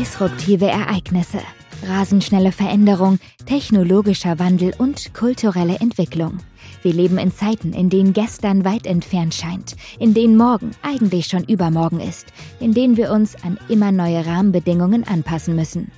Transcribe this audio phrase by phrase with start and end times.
[0.00, 1.40] Disruptive Ereignisse,
[1.86, 6.38] rasendschnelle Veränderung, technologischer Wandel und kulturelle Entwicklung.
[6.82, 11.44] Wir leben in Zeiten, in denen gestern weit entfernt scheint, in denen morgen eigentlich schon
[11.44, 12.28] übermorgen ist,
[12.60, 15.92] in denen wir uns an immer neue Rahmenbedingungen anpassen müssen.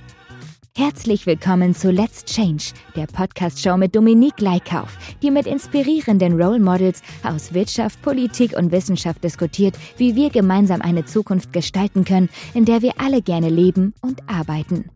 [0.75, 7.03] Herzlich willkommen zu Let's Change, der Podcast-Show mit Dominique Leikauf, die mit inspirierenden Role Models
[7.23, 12.81] aus Wirtschaft, Politik und Wissenschaft diskutiert, wie wir gemeinsam eine Zukunft gestalten können, in der
[12.81, 14.89] wir alle gerne leben und arbeiten.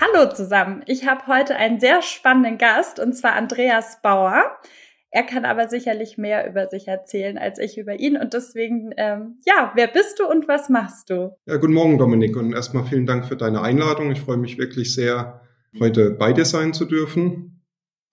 [0.00, 4.42] Hallo zusammen, ich habe heute einen sehr spannenden Gast, und zwar Andreas Bauer.
[5.14, 8.16] Er kann aber sicherlich mehr über sich erzählen als ich über ihn.
[8.16, 11.36] Und deswegen, ähm, ja, wer bist du und was machst du?
[11.44, 12.34] Ja, guten Morgen, Dominik.
[12.34, 14.10] Und erstmal vielen Dank für deine Einladung.
[14.10, 15.42] Ich freue mich wirklich sehr,
[15.78, 17.62] heute bei dir sein zu dürfen.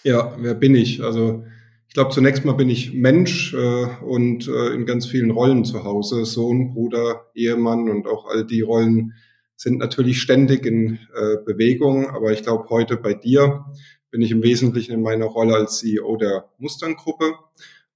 [0.04, 1.02] Ja, wer bin ich?
[1.02, 1.46] Also
[1.88, 5.86] ich glaube, zunächst mal bin ich Mensch äh, und äh, in ganz vielen Rollen zu
[5.86, 6.26] Hause.
[6.26, 9.14] Sohn, Bruder, Ehemann und auch all die Rollen
[9.56, 12.10] sind natürlich ständig in äh, Bewegung.
[12.10, 13.64] Aber ich glaube, heute bei dir
[14.12, 17.34] bin ich im Wesentlichen in meiner Rolle als CEO der Mustang-Gruppe.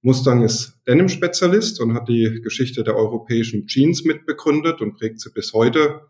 [0.02, 5.52] Mustang ist Denim-Spezialist und hat die Geschichte der europäischen Jeans mitbegründet und prägt sie bis
[5.52, 6.02] heute.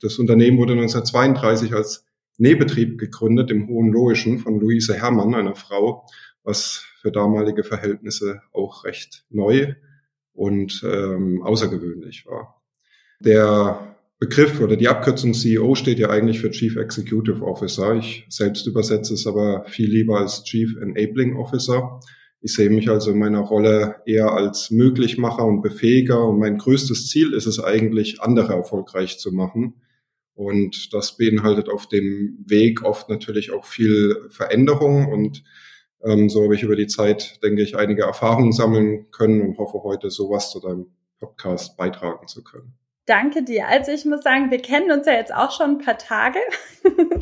[0.00, 2.06] Das Unternehmen wurde 1932 als
[2.38, 6.06] Nähbetrieb gegründet im Hohenlohischen von Luise Herrmann, einer Frau,
[6.42, 9.74] was für damalige Verhältnisse auch recht neu
[10.32, 12.62] und ähm, außergewöhnlich war.
[13.20, 17.94] Der Begriff oder die Abkürzung CEO steht ja eigentlich für Chief Executive Officer.
[17.94, 22.00] Ich selbst übersetze es aber viel lieber als Chief Enabling Officer.
[22.40, 27.06] Ich sehe mich also in meiner Rolle eher als Möglichmacher und Befähiger und mein größtes
[27.08, 29.82] Ziel ist es eigentlich, andere erfolgreich zu machen.
[30.34, 35.44] Und das beinhaltet auf dem Weg oft natürlich auch viel Veränderung und
[36.02, 39.82] ähm, so habe ich über die Zeit, denke ich, einige Erfahrungen sammeln können und hoffe
[39.84, 40.86] heute sowas zu deinem
[41.18, 42.74] Podcast beitragen zu können.
[43.08, 43.66] Danke dir.
[43.68, 46.38] Also ich muss sagen, wir kennen uns ja jetzt auch schon ein paar Tage.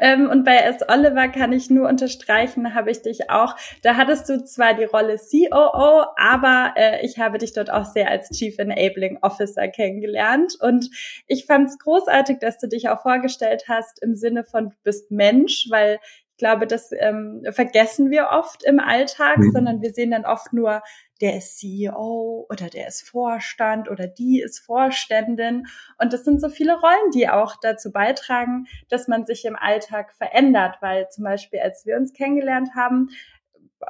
[0.00, 0.78] Ähm, und bei S.
[0.88, 3.56] Oliver kann ich nur unterstreichen, habe ich dich auch.
[3.82, 8.08] Da hattest du zwar die Rolle COO, aber äh, ich habe dich dort auch sehr
[8.08, 10.54] als Chief Enabling Officer kennengelernt.
[10.60, 10.88] Und
[11.26, 15.10] ich fand es großartig, dass du dich auch vorgestellt hast im Sinne von du bist
[15.10, 15.98] Mensch, weil
[16.30, 19.50] ich glaube, das ähm, vergessen wir oft im Alltag, mhm.
[19.52, 20.80] sondern wir sehen dann oft nur
[21.20, 25.66] der ist CEO oder der ist Vorstand oder die ist Vorständin.
[25.98, 30.14] Und das sind so viele Rollen, die auch dazu beitragen, dass man sich im Alltag
[30.14, 33.10] verändert, weil zum Beispiel, als wir uns kennengelernt haben,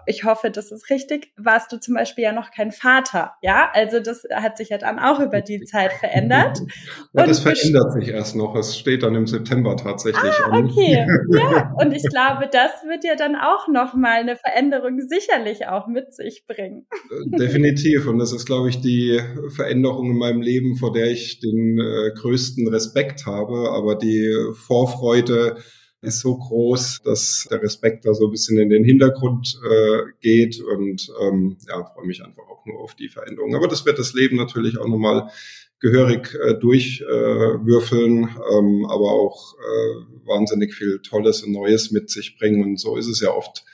[0.07, 3.71] ich hoffe, das ist richtig, warst du zum Beispiel ja noch kein Vater, ja?
[3.73, 6.59] Also das hat sich ja dann auch über die Zeit verändert.
[7.13, 8.55] Ja, das verändert sich erst noch.
[8.55, 10.67] Es steht dann im September tatsächlich ah, an.
[10.67, 11.73] Okay, ja.
[11.77, 16.15] Und ich glaube, das wird ja dann auch noch mal eine Veränderung sicherlich auch mit
[16.15, 16.87] sich bringen.
[17.11, 18.07] Äh, definitiv.
[18.07, 22.13] Und das ist, glaube ich, die Veränderung in meinem Leben, vor der ich den äh,
[22.15, 23.71] größten Respekt habe.
[23.73, 25.57] Aber die Vorfreude,
[26.03, 30.61] ist so groß, dass der Respekt da so ein bisschen in den Hintergrund äh, geht
[30.61, 33.55] und ähm, ja, freue mich einfach auch nur auf die Veränderung.
[33.55, 35.31] Aber das wird das Leben natürlich auch nochmal
[35.79, 42.39] gehörig äh, durchwürfeln, äh, ähm, aber auch äh, wahnsinnig viel Tolles und Neues mit sich
[42.39, 42.63] bringen.
[42.63, 43.65] Und so ist es ja oft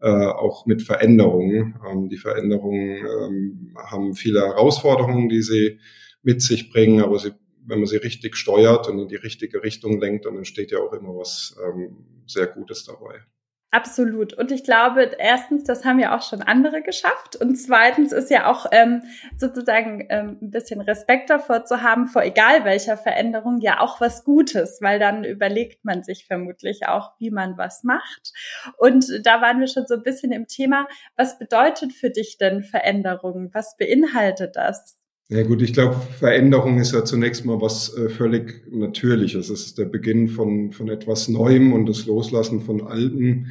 [0.00, 1.78] äh, auch mit Veränderungen.
[1.88, 5.78] Ähm, die Veränderungen ähm, haben viele Herausforderungen, die sie
[6.22, 7.32] mit sich bringen, aber sie
[7.66, 10.92] wenn man sie richtig steuert und in die richtige Richtung lenkt, dann entsteht ja auch
[10.92, 13.24] immer was ähm, sehr Gutes dabei.
[13.72, 14.32] Absolut.
[14.34, 17.36] Und ich glaube, erstens, das haben ja auch schon andere geschafft.
[17.36, 19.04] Und zweitens ist ja auch ähm,
[19.38, 24.24] sozusagen ähm, ein bisschen Respekt davor zu haben, vor egal welcher Veränderung, ja auch was
[24.24, 28.32] Gutes, weil dann überlegt man sich vermutlich auch, wie man was macht.
[28.76, 32.64] Und da waren wir schon so ein bisschen im Thema, was bedeutet für dich denn
[32.64, 33.50] Veränderung?
[33.52, 34.99] Was beinhaltet das?
[35.32, 39.48] Ja gut, ich glaube, Veränderung ist ja zunächst mal was äh, völlig Natürliches.
[39.48, 43.46] Es ist der Beginn von, von etwas Neuem und das Loslassen von Alten.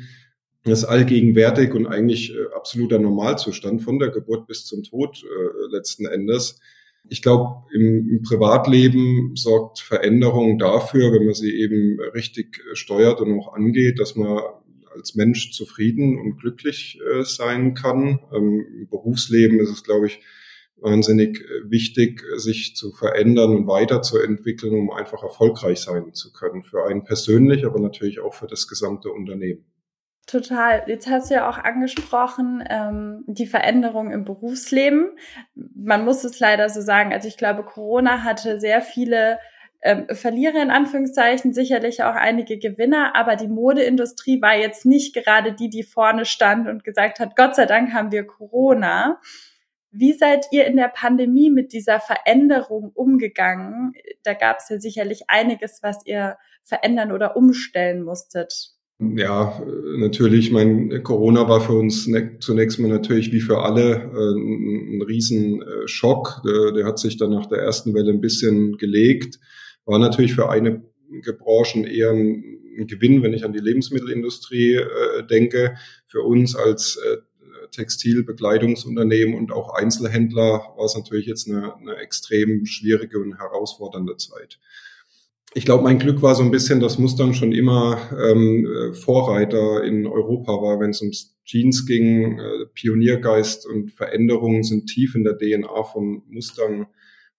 [0.66, 5.73] Das ist allgegenwärtig und eigentlich äh, absoluter Normalzustand von der Geburt bis zum Tod äh,
[5.73, 6.59] letzten Endes.
[7.07, 13.21] Ich glaube, im, im Privatleben sorgt Veränderung dafür, wenn man sie eben richtig äh, steuert
[13.21, 14.38] und auch angeht, dass man
[14.94, 18.19] als Mensch zufrieden und glücklich sein kann.
[18.33, 20.19] Ähm, Im Berufsleben ist es, glaube ich,
[20.81, 26.64] wahnsinnig äh, wichtig, sich zu verändern und weiterzuentwickeln, um einfach erfolgreich sein zu können.
[26.64, 29.66] Für einen persönlich, aber natürlich auch für das gesamte Unternehmen.
[30.28, 30.84] Total.
[30.86, 35.10] Jetzt hast du ja auch angesprochen, ähm, die Veränderung im Berufsleben.
[35.56, 37.14] Man muss es leider so sagen.
[37.14, 39.40] Also ich glaube, Corona hatte sehr viele
[39.81, 45.54] ähm, Verlierer in Anführungszeichen, sicherlich auch einige Gewinner, aber die Modeindustrie war jetzt nicht gerade
[45.54, 49.22] die, die vorne stand und gesagt hat, Gott sei Dank haben wir Corona.
[49.91, 53.94] Wie seid ihr in der Pandemie mit dieser Veränderung umgegangen?
[54.24, 58.74] Da gab es ja sicherlich einiges, was ihr verändern oder umstellen musstet.
[59.00, 59.63] Ja,
[59.97, 60.51] natürlich.
[60.51, 66.42] Mein Corona war für uns ne, zunächst mal natürlich wie für alle äh, ein, Riesenschock.
[66.45, 69.39] Der, der hat sich dann nach der ersten Welle ein bisschen gelegt.
[69.85, 70.83] War natürlich für einige
[71.39, 75.75] Branchen eher ein Gewinn, wenn ich an die Lebensmittelindustrie äh, denke.
[76.07, 77.18] Für uns als äh,
[77.71, 84.60] Textilbekleidungsunternehmen und auch Einzelhändler war es natürlich jetzt eine, eine extrem schwierige und herausfordernde Zeit.
[85.56, 90.06] Ich glaube, mein Glück war so ein bisschen, dass Mustang schon immer ähm, Vorreiter in
[90.06, 92.38] Europa war, wenn es ums Jeans ging.
[92.38, 96.86] Äh, Pioniergeist und Veränderungen sind tief in der DNA von Mustang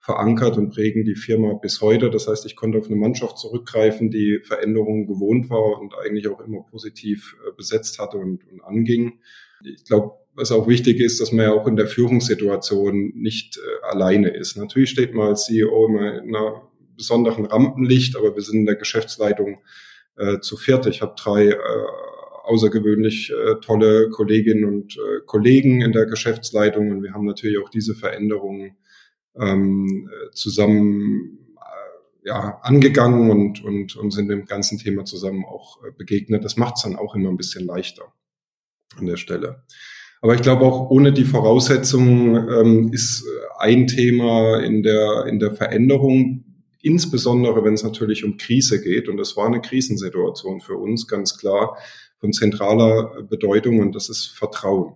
[0.00, 2.10] verankert und prägen die Firma bis heute.
[2.10, 6.40] Das heißt, ich konnte auf eine Mannschaft zurückgreifen, die Veränderungen gewohnt war und eigentlich auch
[6.40, 9.20] immer positiv äh, besetzt hatte und, und anging.
[9.62, 13.86] Ich glaube, was auch wichtig ist, dass man ja auch in der Führungssituation nicht äh,
[13.86, 14.56] alleine ist.
[14.56, 16.62] Natürlich steht man als CEO immer in einer
[16.96, 19.58] besonderen Rampenlicht, aber wir sind in der Geschäftsleitung
[20.16, 20.86] äh, zu viert.
[20.86, 21.56] Ich habe drei äh,
[22.44, 27.68] außergewöhnlich äh, tolle Kolleginnen und äh, Kollegen in der Geschäftsleitung und wir haben natürlich auch
[27.68, 28.76] diese Veränderungen
[29.38, 36.44] ähm, zusammen äh, ja, angegangen und, und, und sind dem ganzen Thema zusammen auch begegnet.
[36.44, 38.12] Das macht es dann auch immer ein bisschen leichter
[38.96, 39.64] an der Stelle.
[40.20, 43.28] Aber ich glaube auch ohne die Voraussetzungen ähm, ist äh,
[43.58, 46.44] ein Thema in der, in der Veränderung
[46.82, 49.08] insbesondere wenn es natürlich um Krise geht.
[49.08, 51.76] Und das war eine Krisensituation für uns, ganz klar
[52.18, 54.94] von zentraler Bedeutung und das ist Vertrauen.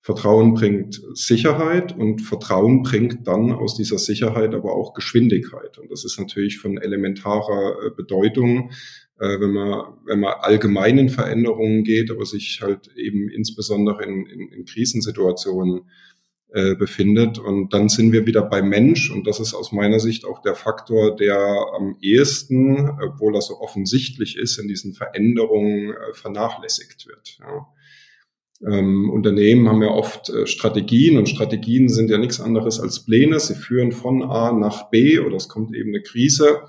[0.00, 5.78] Vertrauen bringt Sicherheit und Vertrauen bringt dann aus dieser Sicherheit aber auch Geschwindigkeit.
[5.78, 8.70] Und das ist natürlich von elementarer äh, Bedeutung,
[9.18, 14.48] äh, wenn man, wenn man allgemeinen Veränderungen geht, aber sich halt eben insbesondere in, in,
[14.48, 15.82] in Krisensituationen
[16.54, 17.38] äh, befindet.
[17.38, 19.10] Und dann sind wir wieder beim Mensch.
[19.10, 21.36] Und das ist aus meiner Sicht auch der Faktor, der
[21.74, 27.38] am ehesten, obwohl er so offensichtlich ist, in diesen Veränderungen äh, vernachlässigt wird.
[27.40, 27.66] Ja.
[28.70, 33.40] Ähm, Unternehmen haben ja oft äh, Strategien und Strategien sind ja nichts anderes als Pläne.
[33.40, 36.62] Sie führen von A nach B oder es kommt eben eine Krise.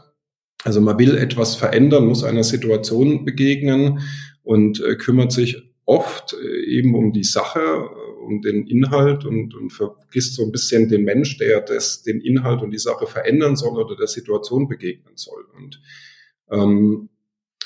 [0.66, 4.00] Also man will etwas verändern, muss einer Situation begegnen
[4.42, 7.88] und äh, kümmert sich oft äh, eben um die Sache
[8.26, 12.64] um den Inhalt und, und vergisst so ein bisschen den Mensch, der das, den Inhalt
[12.64, 15.46] und die Sache verändern soll oder der Situation begegnen soll.
[15.56, 15.80] Und
[16.50, 17.10] ähm,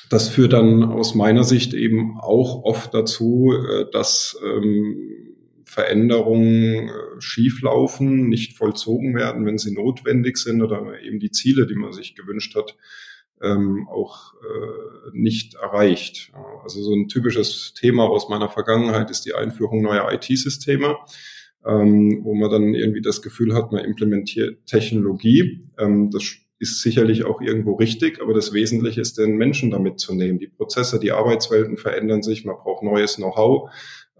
[0.09, 5.28] das führt dann aus meiner Sicht eben auch oft dazu, äh, dass ähm,
[5.69, 11.75] Veränderungen äh, schieflaufen, nicht vollzogen werden, wenn sie notwendig sind oder eben die Ziele, die
[11.75, 12.75] man sich gewünscht hat,
[13.42, 16.31] ähm, auch äh, nicht erreicht.
[16.63, 20.98] Also so ein typisches Thema aus meiner Vergangenheit ist die Einführung neuer IT-Systeme,
[21.63, 25.62] ähm, wo man dann irgendwie das Gefühl hat, man implementiert Technologie.
[25.77, 26.24] Ähm, das
[26.59, 30.39] ist sicherlich auch irgendwo richtig, aber das Wesentliche ist, den Menschen damit zu nehmen.
[30.39, 33.71] Die Prozesse, die Arbeitswelten verändern sich, man braucht neues Know-how.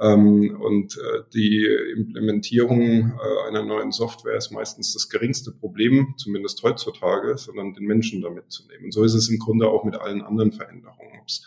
[0.01, 6.63] Ähm, und äh, die Implementierung äh, einer neuen Software ist meistens das geringste Problem, zumindest
[6.63, 8.86] heutzutage, sondern den Menschen damit zu nehmen.
[8.86, 11.19] Und so ist es im Grunde auch mit allen anderen Veränderungen.
[11.19, 11.45] Ob es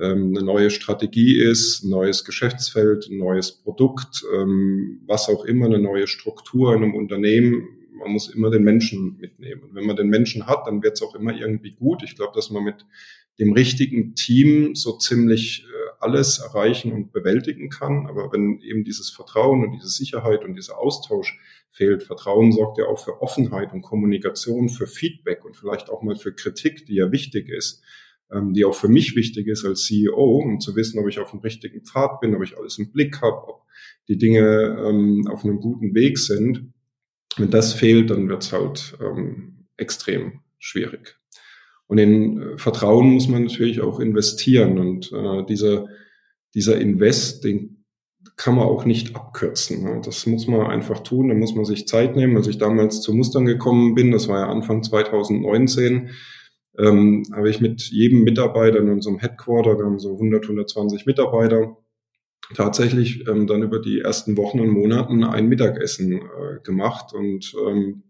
[0.00, 5.66] ähm, eine neue Strategie ist, ein neues Geschäftsfeld, ein neues Produkt, ähm, was auch immer,
[5.66, 7.68] eine neue Struktur in einem Unternehmen.
[7.94, 9.62] Man muss immer den Menschen mitnehmen.
[9.62, 12.02] Und wenn man den Menschen hat, dann wird es auch immer irgendwie gut.
[12.02, 12.84] Ich glaube, dass man mit
[13.38, 18.06] dem richtigen Team so ziemlich äh, alles erreichen und bewältigen kann.
[18.06, 21.38] Aber wenn eben dieses Vertrauen und diese Sicherheit und dieser Austausch
[21.70, 26.16] fehlt, Vertrauen sorgt ja auch für Offenheit und Kommunikation, für Feedback und vielleicht auch mal
[26.16, 27.82] für Kritik, die ja wichtig ist,
[28.30, 31.30] ähm, die auch für mich wichtig ist als CEO, um zu wissen, ob ich auf
[31.30, 33.62] dem richtigen Pfad bin, ob ich alles im Blick habe, ob
[34.08, 36.72] die Dinge ähm, auf einem guten Weg sind.
[37.36, 41.18] Wenn das fehlt, dann wird es halt ähm, extrem schwierig.
[41.86, 44.78] Und in äh, Vertrauen muss man natürlich auch investieren.
[44.78, 45.86] Und äh, dieser,
[46.54, 47.84] dieser Invest, den
[48.36, 49.84] kann man auch nicht abkürzen.
[49.84, 50.00] Ne?
[50.04, 52.36] Das muss man einfach tun, da muss man sich Zeit nehmen.
[52.36, 56.10] Als ich damals zu Mustern gekommen bin, das war ja Anfang 2019,
[56.78, 61.76] ähm, habe ich mit jedem Mitarbeiter in unserem Headquarter, wir haben so 100, 120 Mitarbeiter,
[62.52, 68.02] tatsächlich ähm, dann über die ersten Wochen und Monaten ein Mittagessen äh, gemacht und ähm,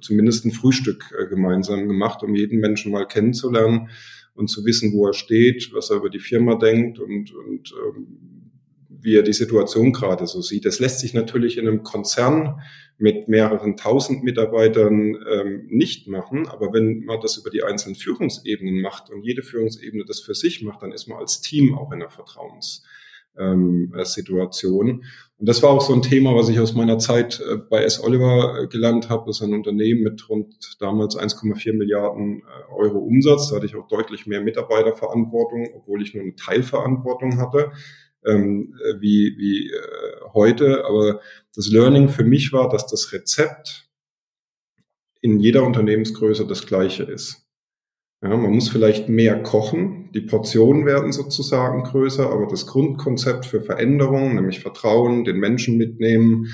[0.00, 3.88] zumindest ein Frühstück äh, gemeinsam gemacht, um jeden Menschen mal kennenzulernen
[4.34, 8.50] und zu wissen, wo er steht, was er über die Firma denkt und, und ähm,
[8.88, 10.64] wie er die Situation gerade so sieht.
[10.64, 12.60] Das lässt sich natürlich in einem Konzern
[12.98, 18.80] mit mehreren tausend Mitarbeitern ähm, nicht machen, aber wenn man das über die einzelnen Führungsebenen
[18.80, 22.00] macht und jede Führungsebene das für sich macht, dann ist man als Team auch in
[22.00, 22.84] einer Vertrauens
[23.38, 25.04] ähm, äh, Situation.
[25.38, 28.02] Und das war auch so ein Thema, was ich aus meiner Zeit äh, bei S.
[28.02, 29.24] Oliver äh, gelernt habe.
[29.26, 32.42] Das ist ein Unternehmen mit rund damals 1,4 Milliarden
[32.74, 33.48] Euro Umsatz.
[33.48, 37.72] Da hatte ich auch deutlich mehr Mitarbeiterverantwortung, obwohl ich nur eine Teilverantwortung hatte,
[38.24, 40.84] ähm, äh, wie, wie äh, heute.
[40.84, 41.20] Aber
[41.54, 43.88] das Learning für mich war, dass das Rezept
[45.20, 47.41] in jeder Unternehmensgröße das gleiche ist.
[48.22, 53.60] Ja, man muss vielleicht mehr kochen, die Portionen werden sozusagen größer, aber das Grundkonzept für
[53.60, 56.46] Veränderung, nämlich Vertrauen, den Menschen mitnehmen,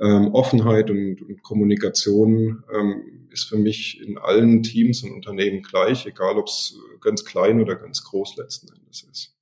[0.00, 6.06] ähm, Offenheit und, und Kommunikation ähm, ist für mich in allen Teams und Unternehmen gleich,
[6.06, 9.37] egal ob es ganz klein oder ganz groß letzten Endes ist.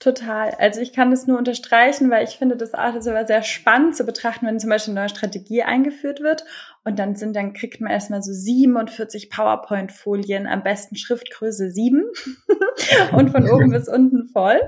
[0.00, 0.52] Total.
[0.58, 4.04] Also ich kann das nur unterstreichen, weil ich finde das auch so sehr spannend zu
[4.04, 6.44] betrachten, wenn zum Beispiel eine neue Strategie eingeführt wird
[6.84, 12.04] und dann sind, dann kriegt man erstmal so 47 PowerPoint-Folien, am besten Schriftgröße 7
[13.12, 14.60] und von oben bis unten voll.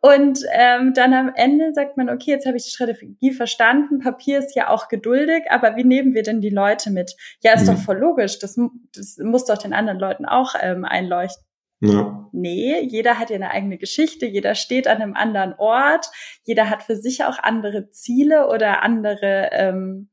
[0.00, 4.40] Und ähm, dann am Ende sagt man, okay, jetzt habe ich die Strategie verstanden, Papier
[4.40, 7.14] ist ja auch geduldig, aber wie nehmen wir denn die Leute mit?
[7.40, 7.76] Ja, ist mhm.
[7.76, 8.58] doch voll logisch, das,
[8.92, 11.45] das muss doch den anderen Leuten auch ähm, einleuchten.
[11.80, 12.28] Ja.
[12.32, 16.06] Nee, jeder hat ja eine eigene Geschichte, jeder steht an einem anderen Ort,
[16.44, 20.08] jeder hat für sich auch andere Ziele oder andere, ähm,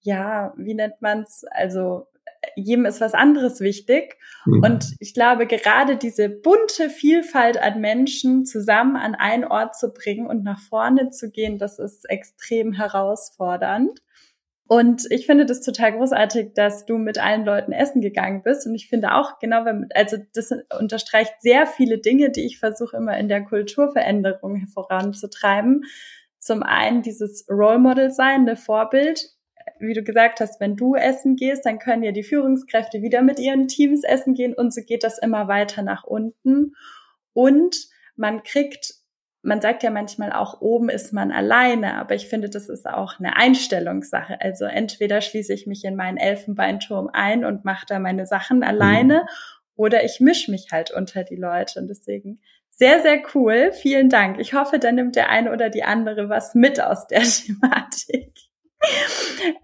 [0.00, 1.44] ja, wie nennt man's?
[1.50, 2.06] Also
[2.56, 4.16] jedem ist was anderes wichtig.
[4.46, 4.62] Mhm.
[4.62, 10.26] Und ich glaube, gerade diese bunte Vielfalt an Menschen zusammen an einen Ort zu bringen
[10.26, 14.00] und nach vorne zu gehen, das ist extrem herausfordernd.
[14.72, 18.68] Und ich finde das total großartig, dass du mit allen Leuten essen gegangen bist.
[18.68, 19.64] Und ich finde auch, genau,
[19.96, 25.86] also das unterstreicht sehr viele Dinge, die ich versuche immer in der Kulturveränderung voranzutreiben.
[26.38, 29.30] Zum einen dieses Role Model sein, eine Vorbild.
[29.80, 33.40] Wie du gesagt hast, wenn du essen gehst, dann können ja die Führungskräfte wieder mit
[33.40, 36.76] ihren Teams essen gehen und so geht das immer weiter nach unten.
[37.32, 38.99] Und man kriegt
[39.42, 43.18] man sagt ja manchmal auch, oben ist man alleine, aber ich finde, das ist auch
[43.18, 44.40] eine Einstellungssache.
[44.40, 49.22] Also entweder schließe ich mich in meinen Elfenbeinturm ein und mache da meine Sachen alleine
[49.22, 49.28] mhm.
[49.76, 51.80] oder ich mische mich halt unter die Leute.
[51.80, 53.72] Und deswegen sehr, sehr cool.
[53.72, 54.38] Vielen Dank.
[54.40, 58.49] Ich hoffe, da nimmt der eine oder die andere was mit aus der Thematik.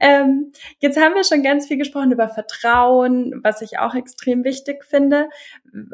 [0.01, 4.85] Ähm, jetzt haben wir schon ganz viel gesprochen über Vertrauen, was ich auch extrem wichtig
[4.85, 5.29] finde.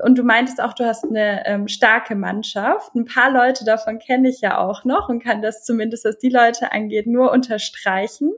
[0.02, 2.95] Und du meintest auch, du hast eine ähm, starke Mannschaft.
[2.95, 6.31] Ein paar Leute davon kenne ich ja auch noch und kann das zumindest, was die
[6.31, 8.33] Leute angeht, nur unterstreichen.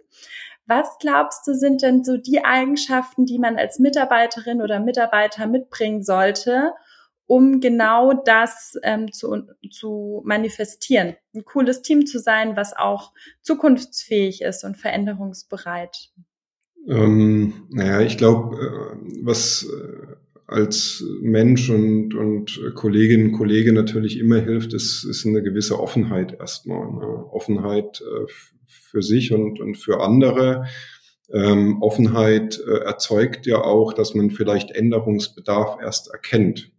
[0.67, 6.03] Was glaubst du, sind denn so die Eigenschaften, die man als Mitarbeiterin oder Mitarbeiter mitbringen
[6.03, 6.73] sollte,
[7.26, 11.16] um genau das ähm, zu, zu manifestieren.
[11.35, 13.12] Ein cooles Team zu sein, was auch
[13.43, 16.11] zukunftsfähig ist und veränderungsbereit.
[16.87, 20.16] Ähm, naja, ich glaube, äh, was äh,
[20.47, 26.37] als Mensch und, und Kolleginnen und Kollege natürlich immer hilft, ist, ist eine gewisse Offenheit
[26.38, 26.93] erstmal.
[26.93, 27.26] Ne?
[27.31, 28.26] Offenheit äh,
[28.66, 30.66] für sich und, und für andere.
[31.33, 36.71] Ähm, Offenheit äh, erzeugt ja auch, dass man vielleicht Änderungsbedarf erst erkennt.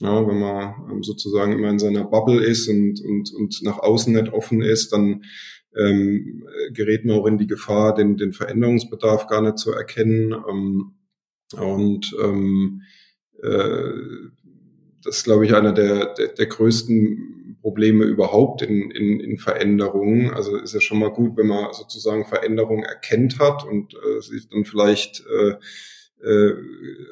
[0.00, 4.14] Ja, wenn man ähm, sozusagen immer in seiner Bubble ist und, und, und nach außen
[4.14, 5.24] nicht offen ist, dann
[5.76, 10.32] ähm, gerät man auch in die Gefahr, den, den Veränderungsbedarf gar nicht zu erkennen.
[10.32, 10.94] Ähm,
[11.56, 12.82] und ähm,
[13.42, 14.30] äh,
[15.04, 20.30] das ist, glaube ich, einer der, der, der größten Probleme überhaupt in, in, in Veränderungen.
[20.30, 24.48] Also ist ja schon mal gut, wenn man sozusagen Veränderungen erkennt hat und äh, sich
[24.48, 25.56] dann vielleicht äh,
[26.22, 26.52] äh,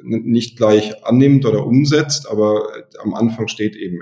[0.02, 4.00] nicht gleich annimmt oder umsetzt, aber am Anfang steht eben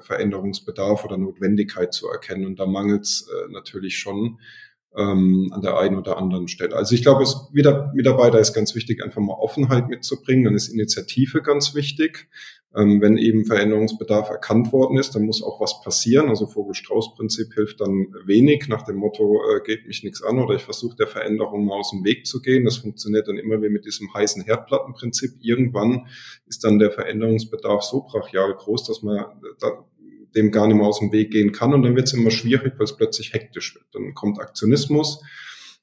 [0.00, 2.46] Veränderungsbedarf oder Notwendigkeit zu erkennen.
[2.46, 4.38] Und da mangelt es äh, natürlich schon
[4.96, 6.76] ähm, an der einen oder anderen Stelle.
[6.76, 10.68] Also ich glaube, es wieder Mitarbeiter ist ganz wichtig, einfach mal Offenheit mitzubringen, dann ist
[10.68, 12.28] Initiative ganz wichtig.
[12.72, 16.28] Ähm, wenn eben Veränderungsbedarf erkannt worden ist, dann muss auch was passieren.
[16.28, 20.62] Also Vogel-Strauß-Prinzip hilft dann wenig nach dem Motto, äh, geht mich nichts an oder ich
[20.62, 22.64] versuche der Veränderung mal aus dem Weg zu gehen.
[22.64, 25.32] Das funktioniert dann immer wie mit diesem heißen Herdplattenprinzip.
[25.40, 26.06] Irgendwann
[26.46, 29.24] ist dann der Veränderungsbedarf so brachial groß, dass man
[29.58, 29.84] da,
[30.34, 32.74] dem gar nicht mehr aus dem Weg gehen kann und dann wird es immer schwierig,
[32.76, 33.86] weil es plötzlich hektisch wird.
[33.92, 35.22] Dann kommt Aktionismus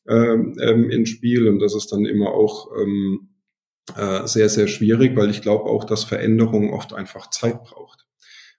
[0.08, 3.30] ähm, ähm, ins Spiel und das ist dann immer auch ähm,
[3.96, 8.06] äh, sehr, sehr schwierig, weil ich glaube auch, dass Veränderung oft einfach Zeit braucht.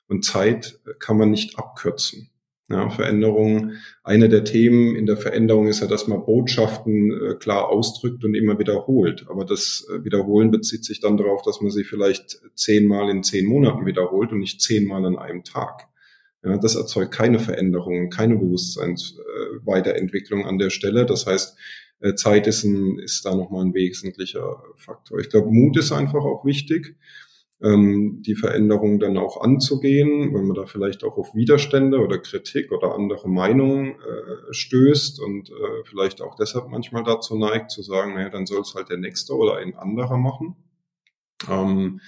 [0.06, 2.30] Und Zeit kann man nicht abkürzen.
[2.70, 3.72] Ja, Veränderung,
[4.04, 8.34] eine der Themen in der Veränderung ist ja, dass man Botschaften äh, klar ausdrückt und
[8.34, 9.24] immer wiederholt.
[9.30, 13.46] Aber das äh, Wiederholen bezieht sich dann darauf, dass man sie vielleicht zehnmal in zehn
[13.46, 15.88] Monaten wiederholt und nicht zehnmal an einem Tag.
[16.44, 21.06] Ja, das erzeugt keine Veränderung, keine Bewusstseinsweiterentwicklung äh, an der Stelle.
[21.06, 21.56] Das heißt,
[22.00, 25.20] äh, Zeit ist, ein, ist da nochmal ein wesentlicher Faktor.
[25.20, 26.96] Ich glaube, Mut ist einfach auch wichtig.
[27.60, 32.70] Ähm, die Veränderung dann auch anzugehen, wenn man da vielleicht auch auf Widerstände oder Kritik
[32.70, 38.14] oder andere Meinungen äh, stößt und äh, vielleicht auch deshalb manchmal dazu neigt zu sagen,
[38.14, 40.54] naja, dann soll es halt der Nächste oder ein anderer machen.
[41.50, 42.00] Ähm,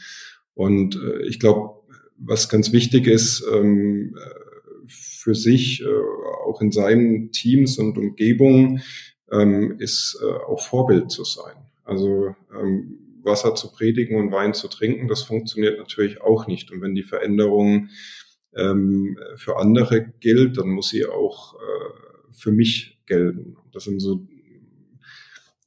[0.54, 1.80] und äh, ich glaube,
[2.16, 4.50] was ganz wichtig ist, ähm, äh,
[4.86, 5.86] für sich, äh,
[6.46, 8.82] auch in seinen Teams und Umgebungen,
[9.32, 11.54] ähm, ist äh, auch Vorbild zu sein.
[11.84, 16.70] Also ähm, Wasser zu predigen und Wein zu trinken, das funktioniert natürlich auch nicht.
[16.70, 17.88] Und wenn die Veränderung
[18.54, 23.56] ähm, für andere gilt, dann muss sie auch äh, für mich gelten.
[23.72, 24.26] Das sind so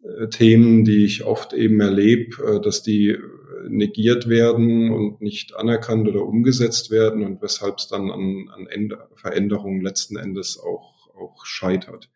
[0.03, 3.17] äh, Themen, die ich oft eben erlebe, äh, dass die
[3.69, 9.81] negiert werden und nicht anerkannt oder umgesetzt werden und weshalb es dann an, an Veränderungen
[9.81, 12.09] letzten Endes auch, auch scheitert.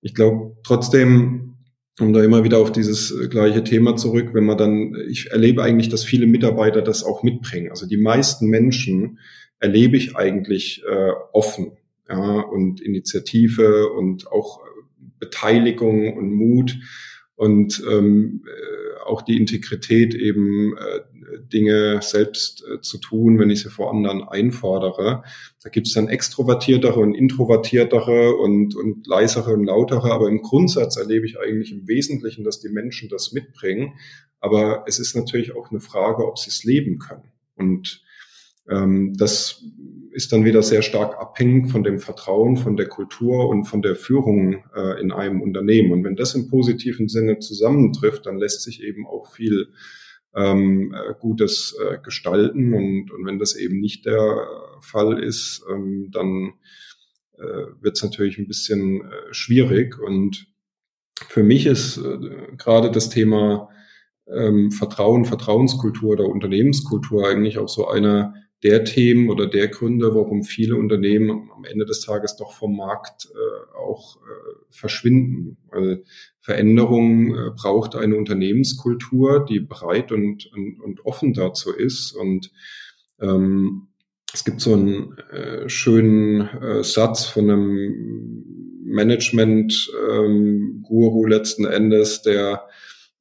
[0.00, 1.53] Ich glaube trotzdem,
[2.00, 5.62] um da immer wieder auf dieses äh, gleiche Thema zurück, wenn man dann, ich erlebe
[5.62, 7.70] eigentlich, dass viele Mitarbeiter das auch mitbringen.
[7.70, 9.18] Also die meisten Menschen
[9.60, 11.72] erlebe ich eigentlich äh, offen
[12.08, 14.82] ja, und Initiative und auch äh,
[15.20, 16.76] Beteiligung und Mut
[17.36, 21.00] und ähm, äh, auch die Integrität eben äh,
[21.52, 25.24] Dinge selbst äh, zu tun, wenn ich sie vor anderen einfordere.
[25.62, 30.96] Da gibt es dann extrovertiertere und introvertiertere und, und leisere und lautere, aber im Grundsatz
[30.96, 33.94] erlebe ich eigentlich im Wesentlichen, dass die Menschen das mitbringen.
[34.40, 37.32] Aber es ist natürlich auch eine Frage, ob sie es leben können.
[37.56, 38.04] Und
[38.66, 39.62] das
[40.14, 43.96] ist dann wieder sehr stark abhängig von dem Vertrauen, von der Kultur und von der
[43.96, 45.90] Führung äh, in einem Unternehmen.
[45.90, 49.72] Und wenn das im positiven Sinne zusammentrifft, dann lässt sich eben auch viel
[50.36, 52.74] ähm, äh, Gutes äh, gestalten.
[52.74, 54.46] Und, und wenn das eben nicht der
[54.80, 56.52] Fall ist, ähm, dann
[57.36, 59.98] äh, wird es natürlich ein bisschen äh, schwierig.
[59.98, 60.46] Und
[61.28, 63.68] für mich ist äh, gerade das Thema
[64.28, 70.42] ähm, Vertrauen, Vertrauenskultur oder Unternehmenskultur eigentlich auch so einer der Themen oder der Gründe, warum
[70.42, 74.20] viele Unternehmen am Ende des Tages doch vom Markt äh, auch äh,
[74.70, 75.58] verschwinden.
[75.70, 76.04] Weil
[76.40, 82.12] Veränderung äh, braucht eine Unternehmenskultur, die bereit und, und, und offen dazu ist.
[82.12, 82.52] Und
[83.20, 83.88] ähm,
[84.32, 92.64] es gibt so einen äh, schönen äh, Satz von einem Management-Guru ähm, letzten Endes, der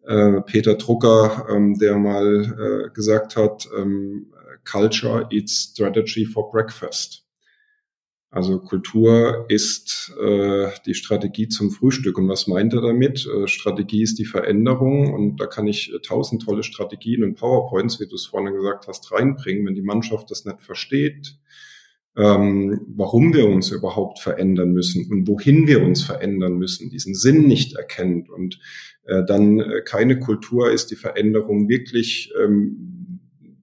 [0.05, 4.27] äh, Peter Drucker, ähm, der mal äh, gesagt hat, ähm,
[4.65, 7.23] Culture eats strategy for breakfast.
[8.33, 12.17] Also Kultur ist äh, die Strategie zum Frühstück.
[12.17, 13.27] Und was meint er damit?
[13.27, 17.99] Äh, Strategie ist die Veränderung und da kann ich äh, tausend tolle Strategien und PowerPoints,
[17.99, 19.67] wie du es vorhin gesagt hast, reinbringen.
[19.67, 21.37] Wenn die Mannschaft das nicht versteht,
[22.17, 27.47] ähm, warum wir uns überhaupt verändern müssen und wohin wir uns verändern müssen, diesen Sinn
[27.47, 28.59] nicht erkennt und
[29.03, 32.92] äh, dann äh, keine Kultur ist, die Veränderung wirklich ähm,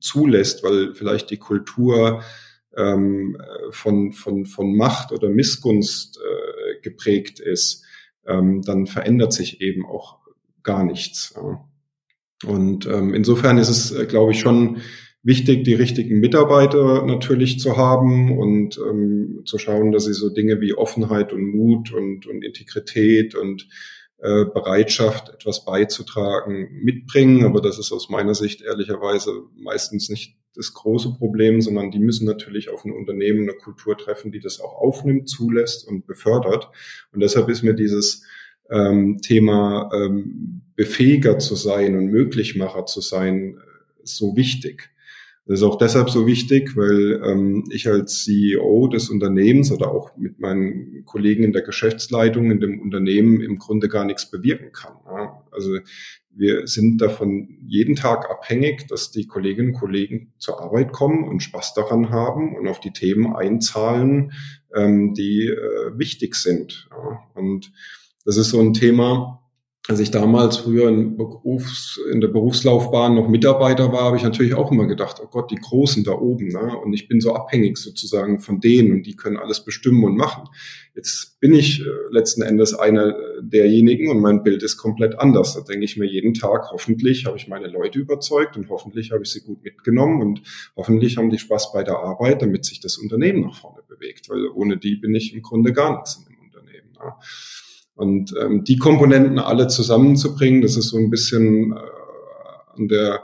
[0.00, 2.22] zulässt, weil vielleicht die Kultur
[2.76, 3.36] ähm,
[3.70, 7.84] von, von, von Macht oder Missgunst äh, geprägt ist,
[8.26, 10.18] ähm, dann verändert sich eben auch
[10.62, 11.34] gar nichts.
[12.46, 14.78] Und ähm, insofern ist es, äh, glaube ich, schon
[15.22, 20.60] wichtig, die richtigen Mitarbeiter natürlich zu haben und ähm, zu schauen, dass sie so Dinge
[20.60, 23.68] wie Offenheit und Mut und, und Integrität und
[24.22, 27.44] äh, Bereitschaft, etwas beizutragen, mitbringen.
[27.44, 32.26] Aber das ist aus meiner Sicht ehrlicherweise meistens nicht das große Problem, sondern die müssen
[32.26, 36.68] natürlich auf ein Unternehmen eine Kultur treffen, die das auch aufnimmt, zulässt und befördert.
[37.12, 38.24] Und deshalb ist mir dieses
[38.68, 43.60] ähm, Thema ähm, Befähiger zu sein und Möglichmacher zu sein äh,
[44.02, 44.90] so wichtig.
[45.46, 50.16] Das ist auch deshalb so wichtig, weil ähm, ich als CEO des Unternehmens oder auch
[50.16, 54.92] mit meinen Kollegen in der Geschäftsleitung in dem Unternehmen im Grunde gar nichts bewirken kann.
[55.06, 55.42] Ja.
[55.50, 55.78] Also
[56.32, 61.42] wir sind davon jeden Tag abhängig, dass die Kolleginnen und Kollegen zur Arbeit kommen und
[61.42, 64.32] Spaß daran haben und auf die Themen einzahlen,
[64.74, 66.88] ähm, die äh, wichtig sind.
[66.90, 67.24] Ja.
[67.34, 67.72] Und
[68.24, 69.39] das ist so ein Thema,
[69.90, 74.54] als ich damals früher in, Berufs-, in der Berufslaufbahn noch Mitarbeiter war, habe ich natürlich
[74.54, 76.76] auch immer gedacht, oh Gott, die Großen da oben, ne?
[76.78, 80.48] Und ich bin so abhängig sozusagen von denen und die können alles bestimmen und machen.
[80.94, 85.54] Jetzt bin ich äh, letzten Endes einer derjenigen und mein Bild ist komplett anders.
[85.54, 89.24] Da denke ich mir jeden Tag, hoffentlich habe ich meine Leute überzeugt und hoffentlich habe
[89.24, 90.42] ich sie gut mitgenommen und
[90.76, 94.46] hoffentlich haben die Spaß bei der Arbeit, damit sich das Unternehmen nach vorne bewegt, weil
[94.54, 96.92] ohne die bin ich im Grunde gar nichts in dem Unternehmen.
[96.92, 97.12] Ne?
[98.00, 103.20] Und ähm, die Komponenten alle zusammenzubringen, das ist so ein bisschen äh, an der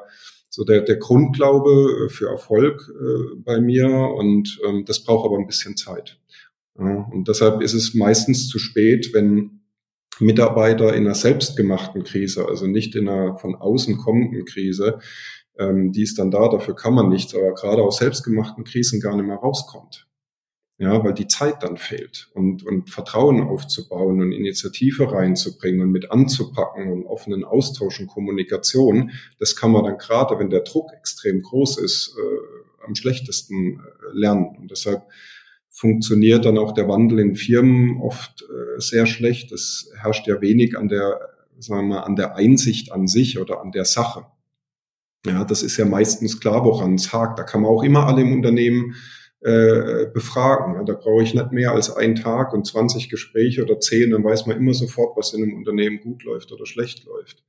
[0.50, 5.46] so der, der Grundglaube für Erfolg äh, bei mir und ähm, das braucht aber ein
[5.46, 6.18] bisschen Zeit.
[6.78, 9.60] Ja, und deshalb ist es meistens zu spät, wenn
[10.18, 14.98] Mitarbeiter in einer selbstgemachten Krise, also nicht in einer von außen kommenden Krise,
[15.58, 19.16] ähm, die ist dann da, dafür kann man nichts, aber gerade aus selbstgemachten Krisen gar
[19.16, 20.06] nicht mehr rauskommt.
[20.78, 26.10] Ja, weil die Zeit dann fehlt und, und Vertrauen aufzubauen und Initiative reinzubringen und mit
[26.10, 31.40] anzupacken und offenen Austausch und Kommunikation, das kann man dann gerade, wenn der Druck extrem
[31.40, 34.54] groß ist, äh, am schlechtesten äh, lernen.
[34.58, 35.04] Und deshalb
[35.70, 39.52] funktioniert dann auch der Wandel in Firmen oft äh, sehr schlecht.
[39.52, 41.20] Es herrscht ja wenig an der,
[41.58, 44.26] sagen wir mal, an der Einsicht an sich oder an der Sache.
[45.26, 47.38] Ja, das ist ja meistens klar, woran es hakt.
[47.38, 48.94] Da kann man auch immer alle im Unternehmen
[49.40, 50.84] äh, befragen.
[50.86, 54.46] Da brauche ich nicht mehr als einen Tag und 20 Gespräche oder 10, dann weiß
[54.46, 57.44] man immer sofort, was in einem Unternehmen gut läuft oder schlecht läuft.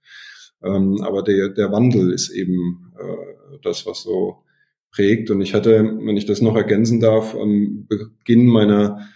[0.63, 4.43] Ähm, aber der, der Wandel ist eben äh, das, was so
[4.91, 5.29] prägt.
[5.29, 9.07] Und ich hatte, wenn ich das noch ergänzen darf, am Beginn meiner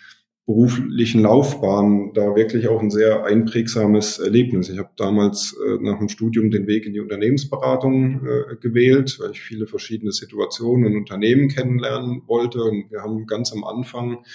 [0.45, 4.69] beruflichen Laufbahn da wirklich auch ein sehr einprägsames Erlebnis.
[4.69, 9.31] Ich habe damals äh, nach dem Studium den Weg in die Unternehmensberatung äh, gewählt, weil
[9.31, 12.63] ich viele verschiedene Situationen und Unternehmen kennenlernen wollte.
[12.63, 14.25] Und wir haben ganz am Anfang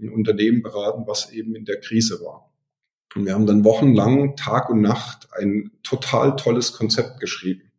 [0.00, 2.50] ein Unternehmen beraten, was eben in der Krise war.
[3.14, 7.70] Und wir haben dann wochenlang, Tag und Nacht, ein total tolles Konzept geschrieben.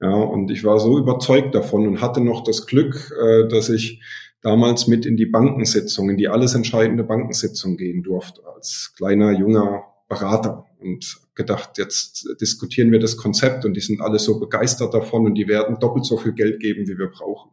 [0.00, 4.00] Ja, und ich war so überzeugt davon und hatte noch das Glück, äh, dass ich
[4.42, 9.84] damals mit in die Bankensitzung, in die alles entscheidende Bankensitzung gehen durfte, als kleiner, junger
[10.08, 15.24] Berater und gedacht, jetzt diskutieren wir das Konzept und die sind alle so begeistert davon
[15.26, 17.50] und die werden doppelt so viel Geld geben, wie wir brauchen.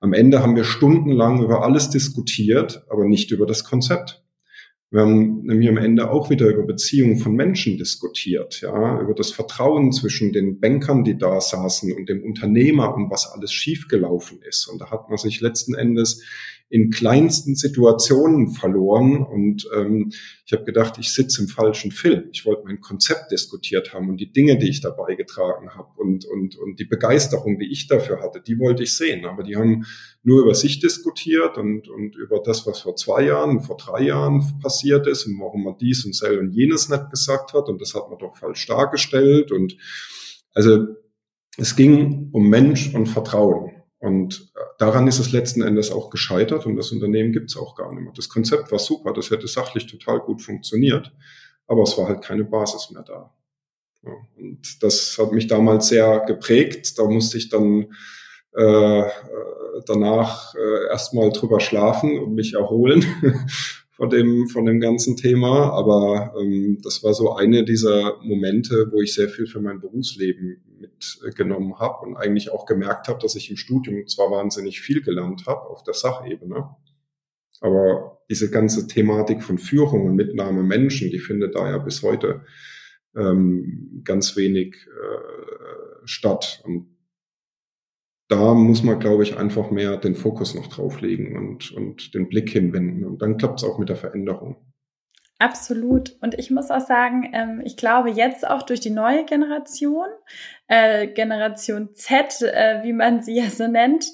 [0.00, 4.23] Am Ende haben wir stundenlang über alles diskutiert, aber nicht über das Konzept.
[4.94, 9.32] Wir haben nämlich am Ende auch wieder über Beziehungen von Menschen diskutiert, ja, über das
[9.32, 14.68] Vertrauen zwischen den Bankern, die da saßen und dem Unternehmer und was alles schiefgelaufen ist.
[14.68, 16.22] Und da hat man sich letzten Endes
[16.68, 19.22] in kleinsten Situationen verloren.
[19.22, 20.10] Und ähm,
[20.44, 22.28] ich habe gedacht, ich sitze im falschen Film.
[22.32, 26.24] Ich wollte mein Konzept diskutiert haben und die Dinge, die ich dabei getragen habe und,
[26.24, 29.24] und, und die Begeisterung, die ich dafür hatte, die wollte ich sehen.
[29.24, 29.84] Aber die haben
[30.22, 34.42] nur über sich diskutiert und, und über das, was vor zwei Jahren, vor drei Jahren
[34.60, 37.68] passiert ist und warum man dies und sel und jenes nicht gesagt hat.
[37.68, 39.52] Und das hat man doch falsch dargestellt.
[39.52, 39.76] Und
[40.54, 40.86] also
[41.58, 43.70] es ging um Mensch und Vertrauen.
[43.98, 47.92] Und daran ist es letzten Endes auch gescheitert und das Unternehmen gibt es auch gar
[47.92, 48.12] nicht mehr.
[48.14, 51.12] Das Konzept war super, das hätte sachlich total gut funktioniert,
[51.66, 53.32] aber es war halt keine Basis mehr da.
[54.04, 56.98] Ja, und das hat mich damals sehr geprägt.
[56.98, 57.94] Da musste ich dann
[58.54, 59.10] äh, äh
[59.86, 63.04] danach äh, erstmal drüber schlafen und mich erholen
[63.96, 65.70] von dem, von dem ganzen Thema.
[65.70, 70.62] Aber ähm, das war so eine dieser Momente, wo ich sehr viel für mein Berufsleben
[70.78, 75.46] mitgenommen habe und eigentlich auch gemerkt habe, dass ich im Studium zwar wahnsinnig viel gelernt
[75.46, 76.68] habe auf der Sachebene,
[77.60, 82.42] aber diese ganze Thematik von Führung und Mitnahme Menschen, die findet da ja bis heute
[83.16, 86.62] ähm, ganz wenig äh, statt.
[86.64, 86.93] Und
[88.28, 92.50] da muss man, glaube ich, einfach mehr den Fokus noch drauflegen und, und den Blick
[92.50, 93.04] hinwenden.
[93.04, 94.56] Und dann klappt es auch mit der Veränderung.
[95.38, 96.16] Absolut.
[96.22, 100.06] Und ich muss auch sagen, ähm, ich glaube jetzt auch durch die neue Generation,
[100.68, 104.06] äh, Generation Z, äh, wie man sie ja so nennt,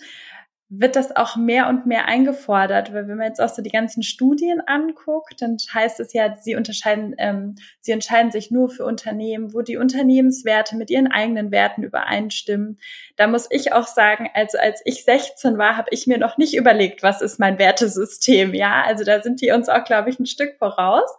[0.72, 4.04] wird das auch mehr und mehr eingefordert, weil wenn man jetzt auch so die ganzen
[4.04, 9.52] Studien anguckt, dann heißt es ja, sie unterscheiden, ähm, sie entscheiden sich nur für Unternehmen,
[9.52, 12.78] wo die Unternehmenswerte mit ihren eigenen Werten übereinstimmen.
[13.16, 16.54] Da muss ich auch sagen, also als ich 16 war, habe ich mir noch nicht
[16.54, 18.84] überlegt, was ist mein Wertesystem, ja.
[18.86, 21.10] Also da sind die uns auch, glaube ich, ein Stück voraus.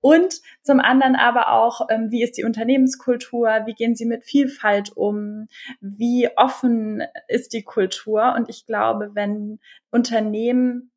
[0.00, 4.96] Und zum anderen aber auch, ähm, wie ist die Unternehmenskultur, wie gehen sie mit Vielfalt
[4.96, 5.48] um,
[5.80, 8.34] wie offen ist die Kultur.
[8.36, 9.60] Und ich glaube, wenn
[9.90, 10.90] Unternehmen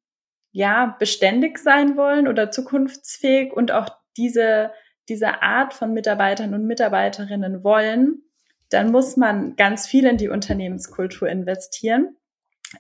[0.51, 4.71] ja beständig sein wollen oder zukunftsfähig und auch diese,
[5.09, 8.21] diese Art von Mitarbeitern und Mitarbeiterinnen wollen,
[8.69, 12.15] dann muss man ganz viel in die Unternehmenskultur investieren.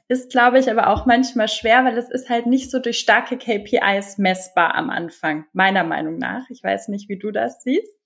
[0.07, 3.37] Ist, glaube ich, aber auch manchmal schwer, weil es ist halt nicht so durch starke
[3.37, 6.49] KPIs messbar am Anfang, meiner Meinung nach.
[6.49, 7.97] Ich weiß nicht, wie du das siehst.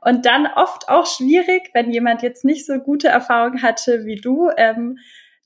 [0.00, 4.50] Und dann oft auch schwierig, wenn jemand jetzt nicht so gute Erfahrungen hatte wie du,
[4.56, 4.98] ähm,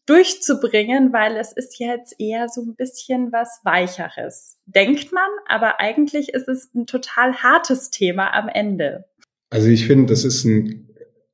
[0.07, 4.59] durchzubringen, weil es ist jetzt eher so ein bisschen was Weicheres.
[4.67, 9.05] Denkt man, aber eigentlich ist es ein total hartes Thema am Ende.
[9.51, 10.86] Also ich finde, das ist ein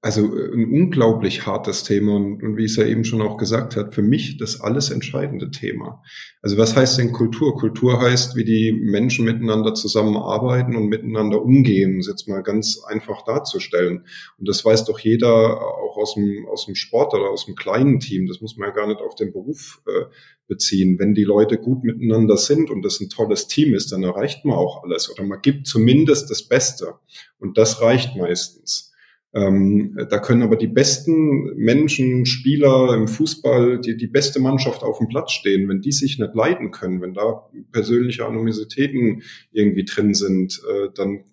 [0.02, 3.76] also äh, ein unglaublich hartes Thema und, und wie es ja eben schon auch gesagt
[3.76, 6.02] hat, für mich das alles entscheidende Thema.
[6.42, 7.56] Also was heißt denn Kultur?
[7.56, 13.24] Kultur heißt, wie die Menschen miteinander zusammenarbeiten und miteinander umgehen, das jetzt mal ganz einfach
[13.24, 14.04] darzustellen.
[14.38, 18.00] Und das weiß doch jeder auch aus dem, aus dem Sport oder aus dem kleinen
[18.00, 18.26] Team.
[18.26, 20.06] Das muss man ja gar nicht auf den Beruf äh,
[20.48, 20.98] beziehen.
[20.98, 24.56] Wenn die Leute gut miteinander sind und das ein tolles Team ist, dann erreicht man
[24.56, 26.94] auch alles oder man gibt zumindest das Beste.
[27.38, 28.91] Und das reicht meistens.
[29.34, 34.98] Ähm, da können aber die besten Menschen, Spieler im Fußball, die, die beste Mannschaft auf
[34.98, 40.12] dem Platz stehen, wenn die sich nicht leiden können, wenn da persönliche Animositäten irgendwie drin
[40.12, 41.24] sind, äh, dann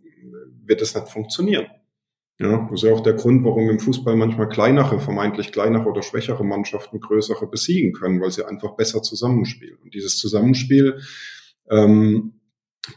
[0.66, 1.66] wird das nicht funktionieren.
[2.42, 6.02] Ja, das ist ja auch der Grund, warum im Fußball manchmal kleinere, vermeintlich kleinere oder
[6.02, 9.78] schwächere Mannschaften größere besiegen können, weil sie einfach besser zusammenspielen.
[9.84, 11.02] Und dieses Zusammenspiel
[11.70, 12.38] ähm,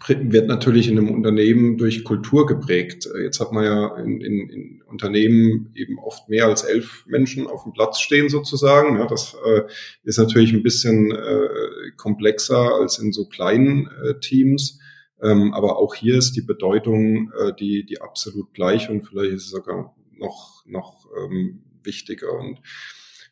[0.06, 3.08] wird natürlich in einem Unternehmen durch Kultur geprägt.
[3.20, 7.64] Jetzt hat man ja in, in, in Unternehmen eben oft mehr als elf Menschen auf
[7.64, 8.96] dem Platz stehen sozusagen.
[8.98, 9.62] Ja, das äh,
[10.04, 14.78] ist natürlich ein bisschen äh, komplexer als in so kleinen äh, Teams.
[15.20, 19.44] Ähm, aber auch hier ist die Bedeutung äh, die, die absolut gleich und vielleicht ist
[19.44, 22.32] es sogar noch, noch ähm, wichtiger.
[22.38, 22.60] Und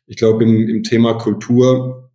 [0.05, 2.10] ich glaube, im, im Thema Kultur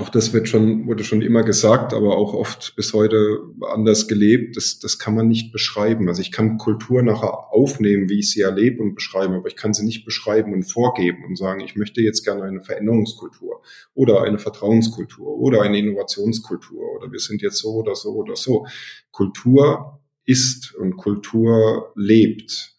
[0.00, 3.38] auch das wird schon, wurde schon immer gesagt, aber auch oft bis heute
[3.72, 4.56] anders gelebt.
[4.56, 6.08] Das, das kann man nicht beschreiben.
[6.08, 9.72] Also ich kann Kultur nachher aufnehmen, wie ich sie erlebe und beschreiben, aber ich kann
[9.72, 13.62] sie nicht beschreiben und vorgeben und sagen, ich möchte jetzt gerne eine Veränderungskultur
[13.94, 18.66] oder eine Vertrauenskultur oder eine Innovationskultur oder wir sind jetzt so oder so oder so.
[19.12, 22.74] Kultur ist und Kultur lebt.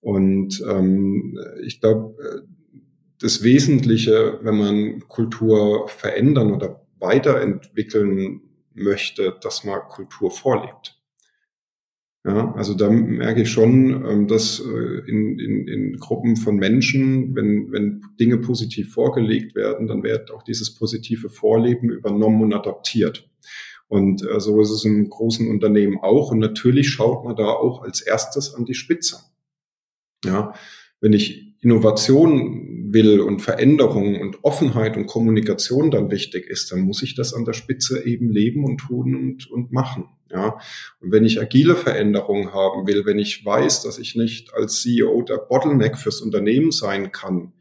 [0.00, 2.14] Und ähm, ich glaube,
[3.22, 8.40] das Wesentliche, wenn man Kultur verändern oder weiterentwickeln
[8.74, 10.98] möchte, dass man Kultur vorlebt.
[12.24, 17.34] Ja, also da merke ich schon, ähm, dass äh, in, in, in Gruppen von Menschen,
[17.34, 23.28] wenn, wenn Dinge positiv vorgelegt werden, dann wird auch dieses positive Vorleben übernommen und adaptiert.
[23.88, 26.30] Und äh, so ist es im großen Unternehmen auch.
[26.30, 29.16] Und natürlich schaut man da auch als erstes an die Spitze.
[30.24, 30.54] Ja,
[31.00, 37.02] wenn ich Innovation will und Veränderung und Offenheit und Kommunikation dann wichtig ist, dann muss
[37.02, 40.08] ich das an der Spitze eben leben und tun und, und machen.
[40.30, 40.58] Ja,
[41.00, 45.22] und wenn ich agile Veränderungen haben will, wenn ich weiß, dass ich nicht als CEO
[45.22, 47.52] der Bottleneck fürs Unternehmen sein kann,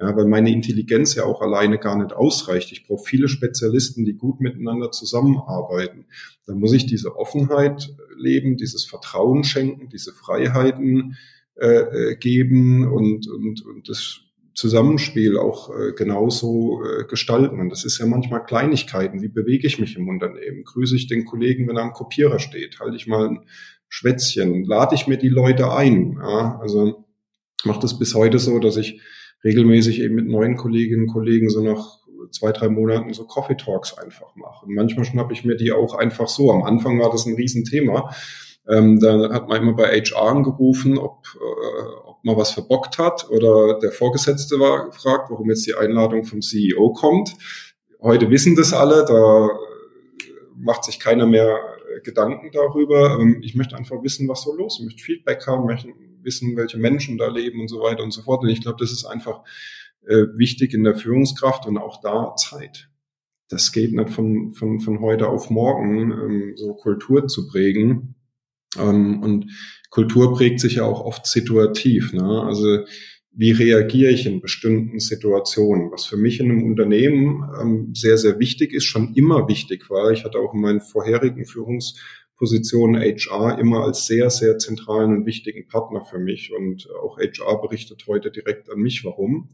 [0.00, 2.72] ja, weil meine Intelligenz ja auch alleine gar nicht ausreicht.
[2.72, 6.06] Ich brauche viele Spezialisten, die gut miteinander zusammenarbeiten.
[6.46, 11.16] Dann muss ich diese Offenheit leben, dieses Vertrauen schenken, diese Freiheiten
[11.56, 14.23] äh, äh geben und, und, und das
[14.54, 17.60] Zusammenspiel auch äh, genauso äh, gestalten.
[17.60, 19.20] Und das ist ja manchmal Kleinigkeiten.
[19.20, 20.64] Wie bewege ich mich im Unternehmen?
[20.64, 22.78] Grüße ich den Kollegen, wenn er am Kopierer steht?
[22.78, 23.40] Halte ich mal ein
[23.88, 24.64] Schwätzchen?
[24.64, 26.18] Lade ich mir die Leute ein?
[26.20, 27.04] Ja, also
[27.64, 29.00] mache das bis heute so, dass ich
[29.42, 31.98] regelmäßig eben mit neuen Kolleginnen und Kollegen so nach
[32.30, 34.66] zwei, drei Monaten so Coffee Talks einfach mache.
[34.66, 36.50] Und manchmal schnappe ich mir die auch einfach so.
[36.52, 38.14] Am Anfang war das ein Riesenthema.
[38.68, 43.78] Ähm, da hat man immer bei HR angerufen, ob, äh, mal was verbockt hat oder
[43.78, 47.34] der Vorgesetzte war gefragt, warum jetzt die Einladung vom CEO kommt.
[48.00, 49.50] Heute wissen das alle, da
[50.56, 51.58] macht sich keiner mehr
[52.02, 53.18] Gedanken darüber.
[53.20, 54.80] Ähm, ich möchte einfach wissen, was so los ist.
[54.80, 55.88] Ich möchte Feedback haben, möchte
[56.22, 58.42] wissen, welche Menschen da leben und so weiter und so fort.
[58.42, 59.42] Und ich glaube, das ist einfach
[60.06, 62.88] äh, wichtig in der Führungskraft und auch da Zeit.
[63.48, 68.14] Das geht nicht von, von, von heute auf morgen, ähm, so Kultur zu prägen.
[68.78, 69.50] Ähm, und
[69.90, 72.12] Kultur prägt sich ja auch oft situativ.
[72.12, 72.42] Ne?
[72.42, 72.84] Also
[73.36, 75.90] wie reagiere ich in bestimmten Situationen?
[75.90, 80.12] Was für mich in einem Unternehmen ähm, sehr, sehr wichtig ist, schon immer wichtig war.
[80.12, 85.66] Ich hatte auch in meinen vorherigen Führungspositionen HR immer als sehr, sehr zentralen und wichtigen
[85.66, 86.52] Partner für mich.
[86.56, 89.48] Und auch HR berichtet heute direkt an mich, warum.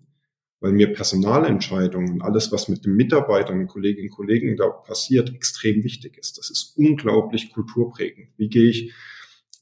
[0.60, 6.18] Weil mir Personalentscheidungen alles, was mit den Mitarbeitern, Kolleginnen und Kollegen da passiert, extrem wichtig
[6.18, 6.36] ist.
[6.36, 8.28] Das ist unglaublich kulturprägend.
[8.36, 8.92] Wie gehe ich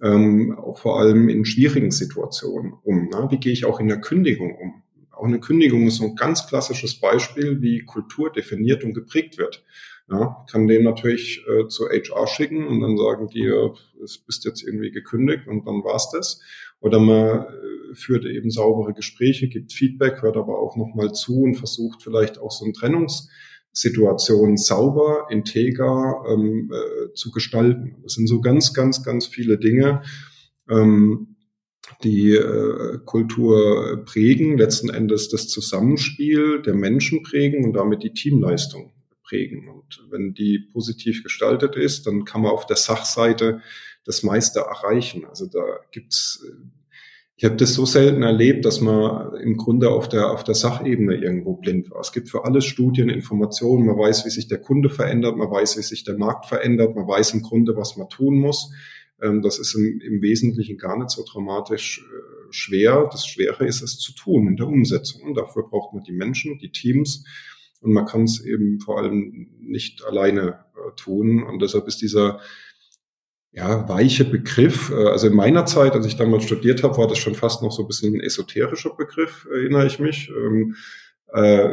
[0.03, 3.09] ähm, auch vor allem in schwierigen Situationen um.
[3.09, 3.29] Ne?
[3.31, 4.83] Wie gehe ich auch in der Kündigung um?
[5.11, 9.65] Auch eine Kündigung ist so ein ganz klassisches Beispiel, wie Kultur definiert und geprägt wird.
[10.11, 13.53] Ja, kann den natürlich äh, zu HR schicken und dann sagen die,
[14.03, 16.41] es bist jetzt irgendwie gekündigt und dann war's das.
[16.81, 17.47] Oder man äh,
[17.95, 22.51] führt eben saubere Gespräche, gibt Feedback, hört aber auch nochmal zu und versucht vielleicht auch
[22.51, 23.29] so ein Trennungs
[23.73, 27.97] Situation sauber, integer ähm, äh, zu gestalten.
[28.03, 30.03] Das sind so ganz, ganz, ganz viele Dinge,
[30.69, 31.37] ähm,
[32.03, 38.93] die äh, Kultur prägen, letzten Endes das Zusammenspiel der Menschen prägen und damit die Teamleistung
[39.23, 39.69] prägen.
[39.69, 43.61] Und wenn die positiv gestaltet ist, dann kann man auf der Sachseite
[44.05, 45.25] das meiste erreichen.
[45.27, 46.53] Also da gibt's äh,
[47.39, 51.15] ich habe das so selten erlebt, dass man im Grunde auf der, auf der Sachebene
[51.15, 52.01] irgendwo blind war.
[52.01, 55.79] Es gibt für alles Studien, Informationen, man weiß, wie sich der Kunde verändert, man weiß,
[55.79, 58.73] wie sich der Markt verändert, man weiß im Grunde, was man tun muss.
[59.23, 63.09] Ähm, das ist im, im Wesentlichen gar nicht so dramatisch äh, schwer.
[63.13, 65.23] Das Schwere ist es zu tun in der Umsetzung.
[65.23, 67.23] Und dafür braucht man die Menschen, die Teams.
[67.81, 71.45] Und man kann es eben vor allem nicht alleine äh, tun.
[71.45, 72.41] Und deshalb ist dieser
[73.59, 74.91] ja, weiche Begriff.
[74.91, 77.73] Äh, also in meiner Zeit, als ich damals studiert habe, war das schon fast noch
[77.73, 80.31] so ein bisschen ein esoterischer Begriff, erinnere ich mich.
[80.31, 80.77] Ähm,
[81.33, 81.69] äh,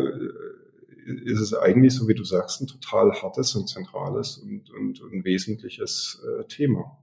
[1.06, 5.24] ist es eigentlich, so wie du sagst, ein total hartes und zentrales und, und, und
[5.24, 6.98] wesentliches äh, Thema.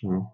[0.00, 0.32] Ja.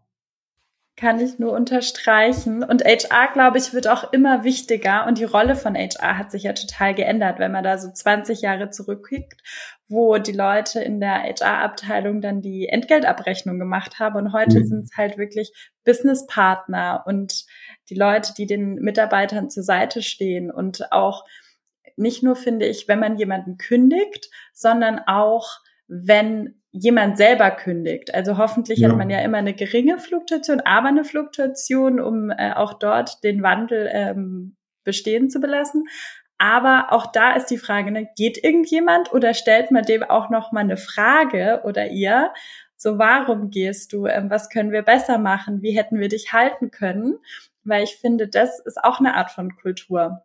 [0.98, 2.64] Kann ich nur unterstreichen.
[2.64, 5.06] Und HR, glaube ich, wird auch immer wichtiger.
[5.06, 8.40] Und die Rolle von HR hat sich ja total geändert, wenn man da so 20
[8.40, 9.40] Jahre zurückkickt,
[9.86, 14.16] wo die Leute in der HR-Abteilung dann die Entgeltabrechnung gemacht haben.
[14.16, 14.64] Und heute mhm.
[14.64, 15.52] sind es halt wirklich
[15.84, 17.44] Businesspartner und
[17.90, 21.24] die Leute, die den Mitarbeitern zur Seite stehen und auch
[21.94, 28.14] nicht nur, finde ich, wenn man jemanden kündigt, sondern auch, wenn jemand selber kündigt.
[28.14, 28.88] Also hoffentlich ja.
[28.88, 33.42] hat man ja immer eine geringe Fluktuation, aber eine Fluktuation, um äh, auch dort den
[33.42, 35.84] Wandel ähm, bestehen zu belassen.
[36.38, 40.52] Aber auch da ist die Frage, ne, geht irgendjemand oder stellt man dem auch noch
[40.52, 42.32] mal eine Frage oder ihr?
[42.76, 44.06] So, warum gehst du?
[44.06, 45.62] Ähm, was können wir besser machen?
[45.62, 47.16] Wie hätten wir dich halten können?
[47.64, 50.22] Weil ich finde, das ist auch eine Art von Kultur.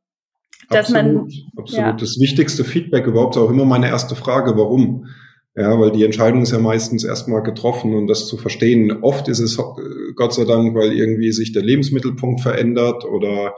[0.70, 1.24] Dass absolut, man,
[1.58, 1.86] absolut.
[1.86, 1.92] Ja.
[1.94, 5.08] Das wichtigste Feedback überhaupt ist auch immer meine erste Frage, warum?
[5.56, 9.04] Ja, weil die Entscheidung ist ja meistens erstmal getroffen und das zu verstehen.
[9.04, 13.54] Oft ist es äh, Gott sei Dank, weil irgendwie sich der Lebensmittelpunkt verändert oder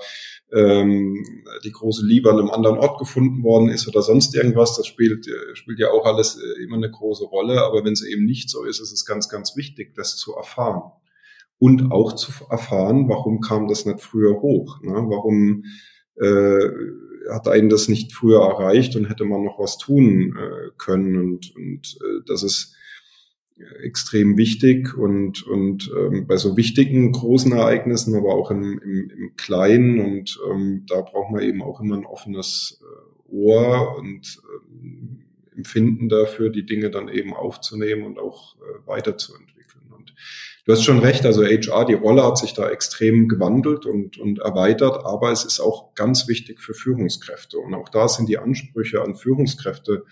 [0.53, 1.23] ähm,
[1.63, 4.75] die große Liebe an einem anderen Ort gefunden worden ist oder sonst irgendwas.
[4.75, 7.63] Das spielt, äh, spielt ja auch alles äh, immer eine große Rolle.
[7.63, 10.91] Aber wenn es eben nicht so ist, ist es ganz, ganz wichtig, das zu erfahren.
[11.59, 14.81] Und auch zu erfahren, warum kam das nicht früher hoch?
[14.81, 14.91] Ne?
[14.91, 15.63] Warum
[16.17, 16.69] äh,
[17.31, 21.17] hat einen das nicht früher erreicht und hätte man noch was tun äh, können.
[21.17, 22.75] Und, und äh, das ist
[23.83, 29.35] extrem wichtig und, und ähm, bei so wichtigen großen Ereignissen, aber auch im, im, im
[29.37, 34.41] Kleinen und ähm, da braucht man eben auch immer ein offenes äh, Ohr und
[34.73, 35.21] ähm,
[35.55, 39.85] Empfinden dafür, die Dinge dann eben aufzunehmen und auch äh, weiterzuentwickeln.
[39.89, 40.13] Und
[40.67, 44.39] Du hast schon recht, also HR, die Rolle hat sich da extrem gewandelt und, und
[44.39, 47.59] erweitert, aber es ist auch ganz wichtig für Führungskräfte.
[47.59, 50.05] Und auch da sind die Ansprüche an Führungskräfte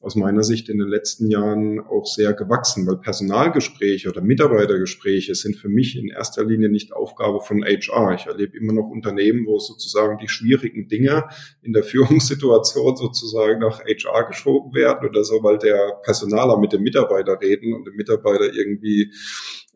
[0.00, 5.54] aus meiner Sicht in den letzten Jahren auch sehr gewachsen, weil Personalgespräche oder Mitarbeitergespräche sind
[5.54, 8.14] für mich in erster Linie nicht Aufgabe von HR.
[8.14, 11.28] Ich erlebe immer noch Unternehmen, wo sozusagen die schwierigen Dinge
[11.62, 16.82] in der Führungssituation sozusagen nach HR geschoben werden oder so, weil der Personaler mit dem
[16.82, 19.12] Mitarbeiter reden und dem Mitarbeiter irgendwie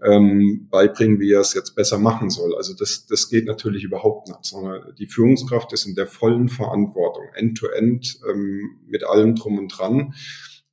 [0.02, 2.54] ähm, beibringen, wie er es jetzt besser machen soll.
[2.56, 7.24] Also das, das geht natürlich überhaupt nicht, sondern die Führungskraft ist in der vollen Verantwortung,
[7.34, 10.14] end-to-end, -end, ähm, mit allem drum und dran.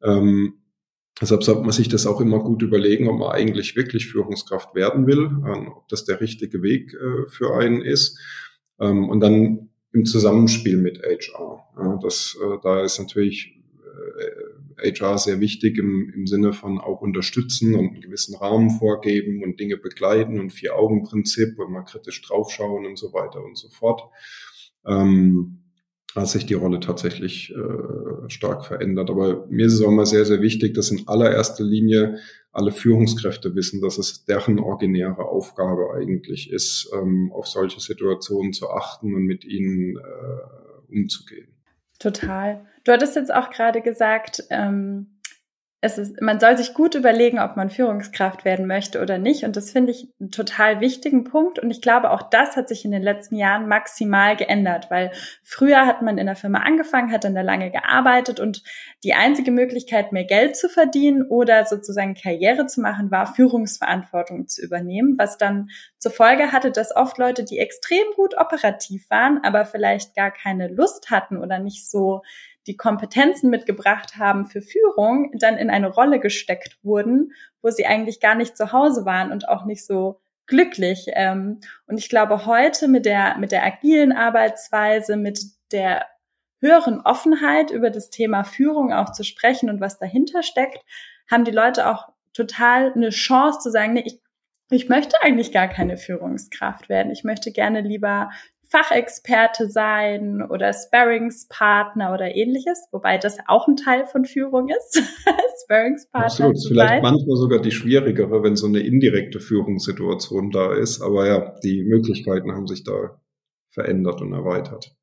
[0.04, 0.56] Ähm,
[1.20, 5.08] deshalb sollte man sich das auch immer gut überlegen, ob man eigentlich wirklich Führungskraft werden
[5.08, 8.20] will, ähm, ob das der richtige Weg äh, für einen ist.
[8.80, 11.64] Ähm, und dann im Zusammenspiel mit HR.
[11.78, 13.62] Ja, das, äh, da ist natürlich
[14.82, 19.60] HR sehr wichtig im, im Sinne von auch unterstützen und einen gewissen Rahmen vorgeben und
[19.60, 24.04] Dinge begleiten und Vier-Augen-Prinzip und mal kritisch draufschauen und so weiter und so fort.
[24.86, 25.62] Ähm,
[26.15, 29.10] hat sich die Rolle tatsächlich äh, stark verändert.
[29.10, 32.20] Aber mir ist es auch immer sehr, sehr wichtig, dass in allererster Linie
[32.52, 38.70] alle Führungskräfte wissen, dass es deren originäre Aufgabe eigentlich ist, ähm, auf solche Situationen zu
[38.70, 41.48] achten und mit ihnen äh, umzugehen.
[42.02, 42.66] Total.
[42.84, 45.11] Du hattest jetzt auch gerade gesagt, ähm,
[45.84, 49.46] es ist, man soll sich gut überlegen, ob man Führungskraft werden möchte oder nicht.
[49.46, 51.58] Und das finde ich einen total wichtigen Punkt.
[51.58, 55.88] Und ich glaube, auch das hat sich in den letzten Jahren maximal geändert, weil früher
[55.88, 58.62] hat man in der Firma angefangen, hat dann da lange gearbeitet und
[59.04, 64.62] die einzige Möglichkeit, mehr Geld zu verdienen oder sozusagen Karriere zu machen, war Führungsverantwortung zu
[64.62, 69.65] übernehmen, was dann zur Folge hatte, dass oft Leute, die extrem gut operativ waren, aber
[69.65, 72.22] vielleicht gar keine Lust hatten oder nicht so
[72.67, 78.19] die Kompetenzen mitgebracht haben für Führung, dann in eine Rolle gesteckt wurden, wo sie eigentlich
[78.19, 81.08] gar nicht zu Hause waren und auch nicht so glücklich.
[81.13, 86.06] Ähm, und ich glaube, heute mit der, mit der agilen Arbeitsweise, mit der
[86.62, 90.80] höheren Offenheit über das Thema Führung auch zu sprechen und was dahinter steckt,
[91.30, 94.19] haben die Leute auch total eine Chance zu sagen, nee, ich,
[94.69, 97.12] ich möchte eigentlich gar keine Führungskraft werden.
[97.12, 98.30] Ich möchte gerne lieber
[98.72, 105.04] Fachexperte sein oder Sparringspartner oder ähnliches, wobei das auch ein Teil von Führung ist,
[105.64, 106.60] Sparringspartner Absolut.
[106.60, 107.02] zu Vielleicht sein.
[107.02, 111.02] manchmal sogar die schwierigere, wenn so eine indirekte Führungssituation da ist.
[111.02, 113.22] Aber ja, die Möglichkeiten haben sich da
[113.72, 114.96] verändert und erweitert.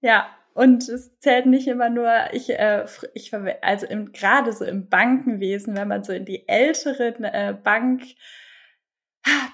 [0.00, 5.76] Ja, und es zählt nicht immer nur, ich, äh, ich also gerade so im Bankenwesen,
[5.76, 8.02] wenn man so in die älteren äh, Bank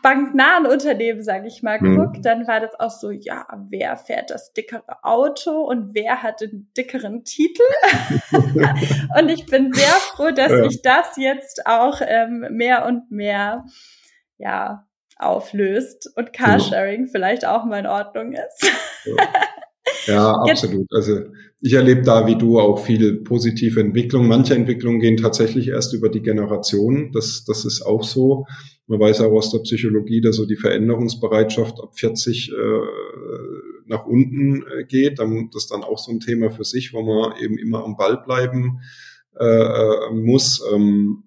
[0.02, 1.96] banknahen Unternehmen, sage ich mal, mhm.
[1.96, 2.22] geguckt, mhm.
[2.22, 6.70] dann war das auch so, ja, wer fährt das dickere Auto und wer hat den
[6.76, 7.62] dickeren Titel?
[9.18, 10.68] und ich bin sehr froh, dass ja.
[10.68, 13.64] sich das jetzt auch ähm, mehr und mehr,
[14.38, 17.08] ja, auflöst und Carsharing ja.
[17.10, 18.70] vielleicht auch mal in Ordnung ist.
[19.04, 19.14] Ja.
[20.06, 20.86] Ja, absolut.
[20.92, 21.20] Also
[21.60, 24.28] ich erlebe da wie du auch viel positive Entwicklung.
[24.28, 27.10] Manche Entwicklungen gehen tatsächlich erst über die Generation.
[27.12, 28.46] Das, das ist auch so.
[28.86, 32.54] Man weiß auch aus der Psychologie, dass so die Veränderungsbereitschaft ab 40 äh,
[33.86, 35.18] nach unten äh, geht.
[35.18, 37.96] Dann, das ist dann auch so ein Thema für sich, wo man eben immer am
[37.96, 38.80] Ball bleiben
[39.38, 40.62] äh, äh muss.
[40.72, 41.24] Ähm,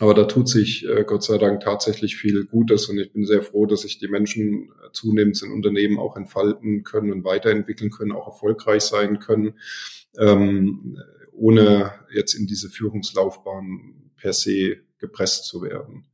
[0.00, 3.42] aber da tut sich äh, Gott sei Dank tatsächlich viel Gutes und ich bin sehr
[3.42, 8.12] froh, dass sich die Menschen äh, zunehmend in Unternehmen auch entfalten können und weiterentwickeln können,
[8.12, 9.54] auch erfolgreich sein können,
[10.18, 10.98] ähm,
[11.32, 16.06] ohne jetzt in diese Führungslaufbahn per se gepresst zu werden.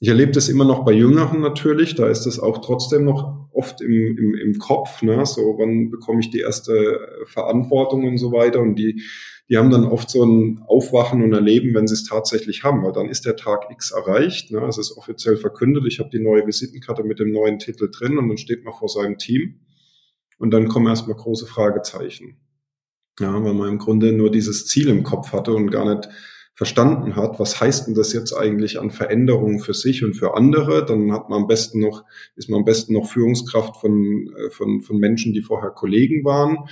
[0.00, 3.82] Ich erlebe das immer noch bei Jüngeren natürlich, da ist das auch trotzdem noch oft
[3.82, 5.24] im, im, im Kopf, ne?
[5.26, 9.02] so wann bekomme ich die erste Verantwortung und so weiter und die
[9.50, 12.92] die haben dann oft so ein Aufwachen und Erleben, wenn sie es tatsächlich haben, weil
[12.92, 14.64] dann ist der Tag X erreicht, ne?
[14.68, 18.28] es ist offiziell verkündet, ich habe die neue Visitenkarte mit dem neuen Titel drin und
[18.28, 19.58] dann steht man vor seinem Team
[20.38, 22.36] und dann kommen erstmal große Fragezeichen.
[23.18, 26.08] Ja, weil man im Grunde nur dieses Ziel im Kopf hatte und gar nicht
[26.54, 30.84] verstanden hat, was heißt denn das jetzt eigentlich an Veränderungen für sich und für andere,
[30.84, 32.04] dann hat man am besten noch,
[32.36, 36.68] ist man am besten noch Führungskraft von, äh, von, von Menschen, die vorher Kollegen waren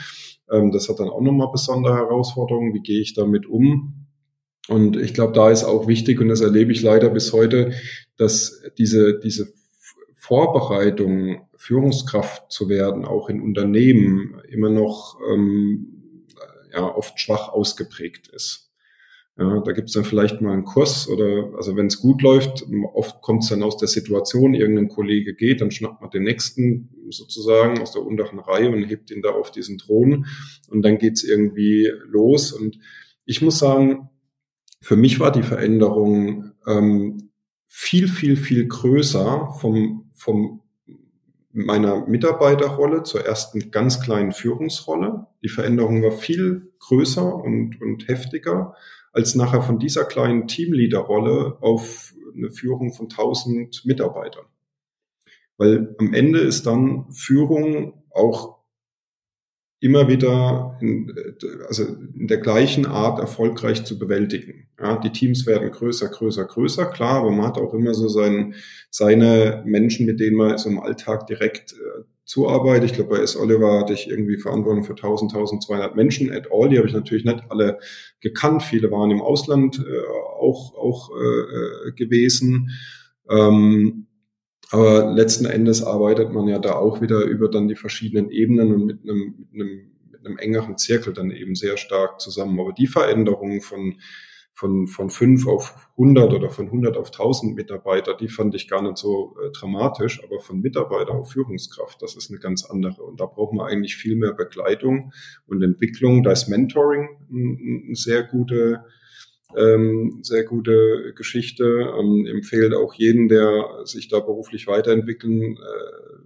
[0.50, 2.74] ähm, das hat dann auch nochmal besondere Herausforderungen.
[2.74, 4.06] Wie gehe ich damit um?
[4.68, 7.72] Und ich glaube, da ist auch wichtig, und das erlebe ich leider bis heute,
[8.16, 9.52] dass diese, diese
[10.14, 16.26] Vorbereitung, Führungskraft zu werden, auch in Unternehmen, immer noch ähm,
[16.72, 18.67] ja, oft schwach ausgeprägt ist.
[19.38, 22.66] Ja, da gibt es dann vielleicht mal einen Kurs oder, also wenn es gut läuft,
[22.92, 26.90] oft kommt es dann aus der Situation, irgendein Kollege geht, dann schnappt man den nächsten
[27.10, 30.26] sozusagen aus der unteren Reihe und hebt ihn da auf diesen Thron
[30.70, 32.52] und dann geht's irgendwie los.
[32.52, 32.80] Und
[33.26, 34.10] ich muss sagen,
[34.80, 37.30] für mich war die Veränderung ähm,
[37.68, 40.62] viel, viel, viel größer vom, vom
[41.52, 45.26] meiner Mitarbeiterrolle zur ersten ganz kleinen Führungsrolle.
[45.44, 48.74] Die Veränderung war viel größer und, und heftiger
[49.12, 54.44] als nachher von dieser kleinen Teamleaderrolle auf eine Führung von 1000 Mitarbeitern.
[55.56, 58.58] Weil am Ende ist dann Führung auch
[59.80, 61.14] immer wieder in,
[61.68, 64.68] also in der gleichen Art erfolgreich zu bewältigen.
[64.80, 68.54] Ja, die Teams werden größer, größer, größer, klar, aber man hat auch immer so sein,
[68.90, 72.90] seine Menschen, mit denen man so im Alltag direkt äh, zuarbeitet.
[72.90, 73.36] Ich glaube, bei S.
[73.36, 76.68] Oliver hatte ich irgendwie Verantwortung für 1000, 1200 Menschen at all.
[76.68, 77.78] Die habe ich natürlich nicht alle
[78.20, 78.62] gekannt.
[78.62, 80.06] Viele waren im Ausland äh,
[80.38, 82.70] auch, auch äh, gewesen.
[83.30, 84.06] Ähm,
[84.70, 88.84] aber letzten Endes arbeitet man ja da auch wieder über dann die verschiedenen Ebenen und
[88.84, 92.60] mit einem, mit einem, mit einem engeren Zirkel dann eben sehr stark zusammen.
[92.60, 93.94] Aber die Veränderung von
[94.58, 98.82] von, von fünf auf 100 oder von 100 auf 1000 Mitarbeiter, die fand ich gar
[98.82, 103.04] nicht so äh, dramatisch, aber von Mitarbeiter auf Führungskraft, das ist eine ganz andere.
[103.04, 105.12] Und da braucht man eigentlich viel mehr Begleitung
[105.46, 106.24] und Entwicklung.
[106.24, 108.84] Da ist Mentoring eine sehr gute,
[109.56, 111.94] ähm, sehr gute Geschichte.
[111.96, 116.18] Ähm, empfehle auch jeden, der sich da beruflich weiterentwickeln äh,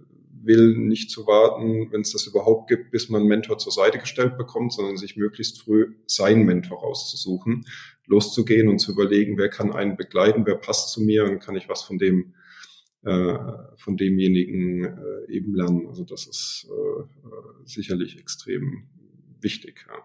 [0.43, 3.99] will, nicht zu warten, wenn es das überhaupt gibt, bis man einen Mentor zur Seite
[3.99, 7.65] gestellt bekommt, sondern sich möglichst früh seinen Mentor rauszusuchen,
[8.05, 11.69] loszugehen und zu überlegen, wer kann einen begleiten, wer passt zu mir und kann ich
[11.69, 12.33] was von dem
[13.03, 13.37] äh,
[13.75, 15.87] von demjenigen äh, eben lernen.
[15.87, 17.03] Also das ist äh,
[17.65, 18.87] sicherlich extrem
[19.41, 19.85] wichtig.
[19.89, 19.95] Ja.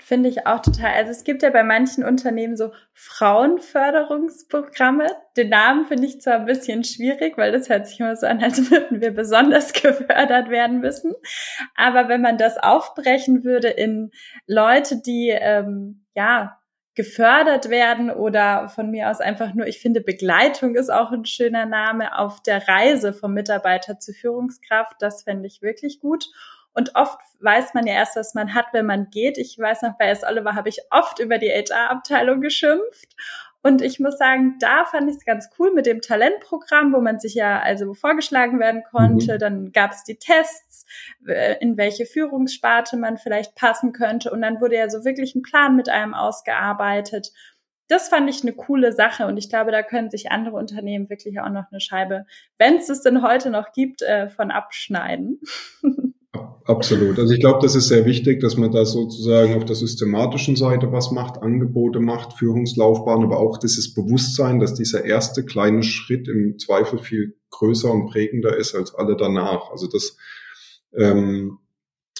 [0.00, 0.94] Finde ich auch total.
[0.94, 5.08] Also es gibt ja bei manchen Unternehmen so Frauenförderungsprogramme.
[5.36, 8.42] Den Namen finde ich zwar ein bisschen schwierig, weil das hört sich immer so an,
[8.42, 11.12] als würden wir besonders gefördert werden müssen.
[11.74, 14.10] Aber wenn man das aufbrechen würde in
[14.46, 16.58] Leute, die ähm, ja
[16.98, 21.64] gefördert werden oder von mir aus einfach nur, ich finde, Begleitung ist auch ein schöner
[21.64, 24.96] Name auf der Reise vom Mitarbeiter zur Führungskraft.
[24.98, 26.26] Das fände ich wirklich gut.
[26.74, 29.38] Und oft weiß man ja erst, was man hat, wenn man geht.
[29.38, 30.24] Ich weiß noch, bei S.
[30.24, 33.14] Oliver habe ich oft über die HR-Abteilung geschimpft.
[33.62, 37.18] Und ich muss sagen, da fand ich es ganz cool mit dem Talentprogramm, wo man
[37.18, 39.34] sich ja also vorgeschlagen werden konnte.
[39.34, 39.38] Mhm.
[39.38, 40.86] Dann gab es die Tests,
[41.26, 44.30] äh, in welche Führungssparte man vielleicht passen könnte.
[44.30, 47.32] Und dann wurde ja so wirklich ein Plan mit einem ausgearbeitet.
[47.88, 51.40] Das fand ich eine coole Sache und ich glaube, da können sich andere Unternehmen wirklich
[51.40, 52.26] auch noch eine Scheibe,
[52.58, 55.40] wenn es es denn heute noch gibt, äh, von abschneiden.
[56.64, 57.18] Absolut.
[57.18, 60.92] Also ich glaube, das ist sehr wichtig, dass man da sozusagen auf der systematischen Seite
[60.92, 66.58] was macht, Angebote macht, Führungslaufbahn, aber auch dieses Bewusstsein, dass dieser erste kleine Schritt im
[66.58, 69.70] Zweifel viel größer und prägender ist als alle danach.
[69.70, 70.18] Also das
[70.94, 71.58] ähm,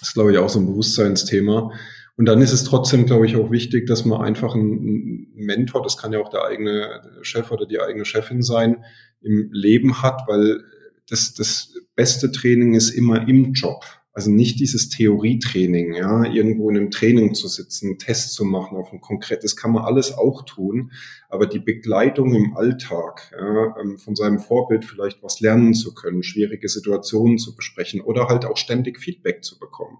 [0.00, 1.70] ist, glaube ich, auch so ein Bewusstseinsthema.
[2.16, 5.96] Und dann ist es trotzdem, glaube ich, auch wichtig, dass man einfach einen Mentor, das
[5.96, 8.84] kann ja auch der eigene Chef oder die eigene Chefin sein,
[9.20, 10.64] im Leben hat, weil
[11.08, 13.84] das, das beste Training ist immer im Job.
[14.18, 18.76] Also nicht dieses Theorietraining, ja, irgendwo in einem Training zu sitzen, einen Test zu machen
[18.76, 20.90] auf ein konkretes, kann man alles auch tun.
[21.28, 26.24] Aber die Begleitung im Alltag, ja, ähm, von seinem Vorbild vielleicht was lernen zu können,
[26.24, 29.98] schwierige Situationen zu besprechen oder halt auch ständig Feedback zu bekommen.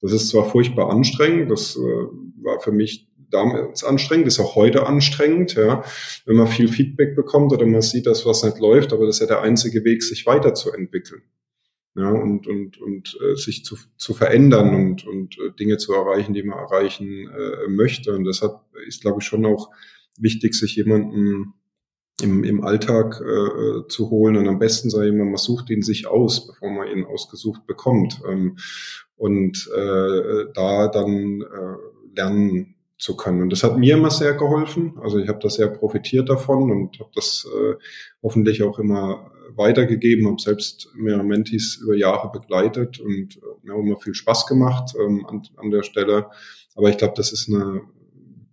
[0.00, 4.86] Das ist zwar furchtbar anstrengend, das äh, war für mich damals anstrengend, ist auch heute
[4.86, 5.84] anstrengend, ja,
[6.24, 9.20] wenn man viel Feedback bekommt oder man sieht, dass was nicht läuft, aber das ist
[9.20, 11.20] ja der einzige Weg, sich weiterzuentwickeln
[11.94, 16.32] ja, und, und, und äh, sich zu, zu verändern und, und äh, Dinge zu erreichen,
[16.32, 18.14] die man erreichen äh, möchte.
[18.14, 19.70] Und deshalb ist, glaube ich, schon auch
[20.18, 21.52] wichtig, sich jemanden
[22.22, 24.36] im, im Alltag äh, zu holen.
[24.36, 28.22] Und am besten sei immer, man sucht ihn sich aus, bevor man ihn ausgesucht bekommt.
[28.26, 28.56] Ähm,
[29.16, 33.42] und äh, da dann äh, lernen zu können.
[33.42, 34.94] Und das hat mir immer sehr geholfen.
[35.02, 37.74] Also ich habe da sehr profitiert davon und habe das äh,
[38.22, 43.98] hoffentlich auch immer weitergegeben, habe selbst mehrere Mentis über Jahre begleitet und äh, mir immer
[43.98, 46.30] viel Spaß gemacht ähm, an, an der Stelle.
[46.74, 47.82] Aber ich glaube, das ist eine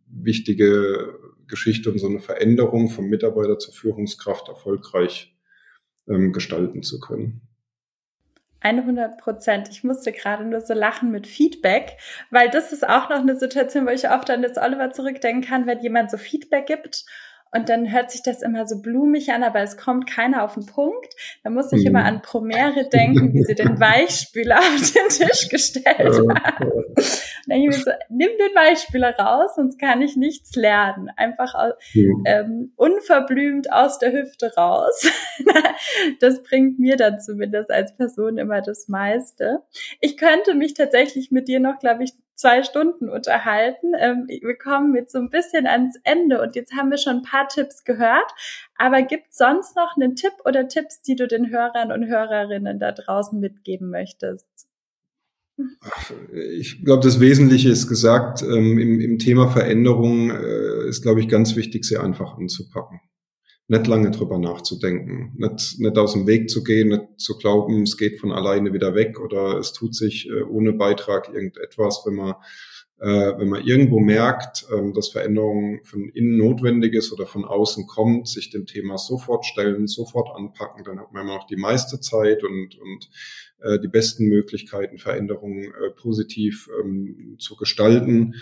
[0.08, 5.36] wichtige Geschichte und so eine Veränderung vom Mitarbeiter zur Führungskraft erfolgreich
[6.08, 7.42] ähm, gestalten zu können.
[8.62, 9.70] 100 Prozent.
[9.70, 11.98] Ich musste gerade nur so lachen mit Feedback,
[12.30, 15.66] weil das ist auch noch eine Situation, wo ich oft an das Oliver zurückdenken kann,
[15.66, 17.06] wenn jemand so Feedback gibt
[17.52, 20.66] und dann hört sich das immer so blumig an, aber es kommt keiner auf den
[20.66, 21.16] Punkt.
[21.44, 22.06] Da muss ich immer mhm.
[22.06, 26.72] an Promere denken, wie sie den Weichspüler auf den Tisch gestellt haben.
[26.72, 31.10] Und dann ich mir so, nimm den Weichspüler raus, sonst kann ich nichts lernen.
[31.16, 31.56] Einfach
[32.26, 35.10] ähm, unverblümt aus der Hüfte raus.
[36.20, 39.64] das bringt mir dann zumindest als Person immer das meiste.
[40.02, 43.94] Ich könnte mich tatsächlich mit dir noch, glaube ich, zwei Stunden unterhalten.
[44.00, 47.24] Ähm, wir kommen jetzt so ein bisschen ans Ende und jetzt haben wir schon ein
[47.24, 48.32] paar Tipps gehört.
[48.78, 52.94] Aber gibt sonst noch einen Tipp oder Tipps, die du den Hörern und Hörerinnen da
[52.94, 54.48] draußen mitgeben möchtest?
[56.32, 58.42] Ich glaube, das Wesentliche ist gesagt.
[58.42, 63.02] Ähm, im, im, Thema Veränderung äh, ist, glaube ich, ganz wichtig, sie einfach anzupacken
[63.70, 67.98] nicht lange drüber nachzudenken, nicht, nicht aus dem Weg zu gehen, nicht zu glauben, es
[67.98, 72.36] geht von alleine wieder weg oder es tut sich äh, ohne Beitrag irgendetwas, wenn man
[73.00, 77.88] äh, wenn man irgendwo merkt, ähm, dass Veränderung von innen notwendig ist oder von außen
[77.88, 82.02] kommt, sich dem Thema sofort stellen, sofort anpacken, dann hat man immer noch die meiste
[82.02, 83.10] Zeit und, und
[83.62, 88.36] äh, die besten Möglichkeiten, Veränderungen äh, positiv ähm, zu gestalten.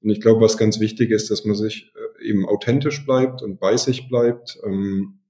[0.00, 3.60] Und ich glaube, was ganz wichtig ist, dass man sich äh, eben authentisch bleibt und
[3.60, 4.58] bei sich bleibt.
[4.64, 5.20] Ähm,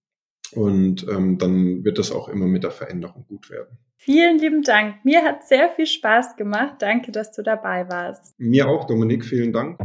[0.53, 3.79] und ähm, dann wird das auch immer mit der Veränderung gut werden.
[3.97, 5.05] Vielen lieben Dank.
[5.05, 6.75] Mir hat sehr viel Spaß gemacht.
[6.81, 8.39] Danke, dass du dabei warst.
[8.39, 9.25] Mir auch, Dominik.
[9.25, 9.79] Vielen Dank.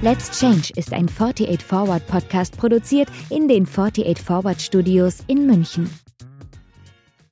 [0.00, 5.90] Let's Change ist ein 48 Forward Podcast produziert in den 48 Forward Studios in München.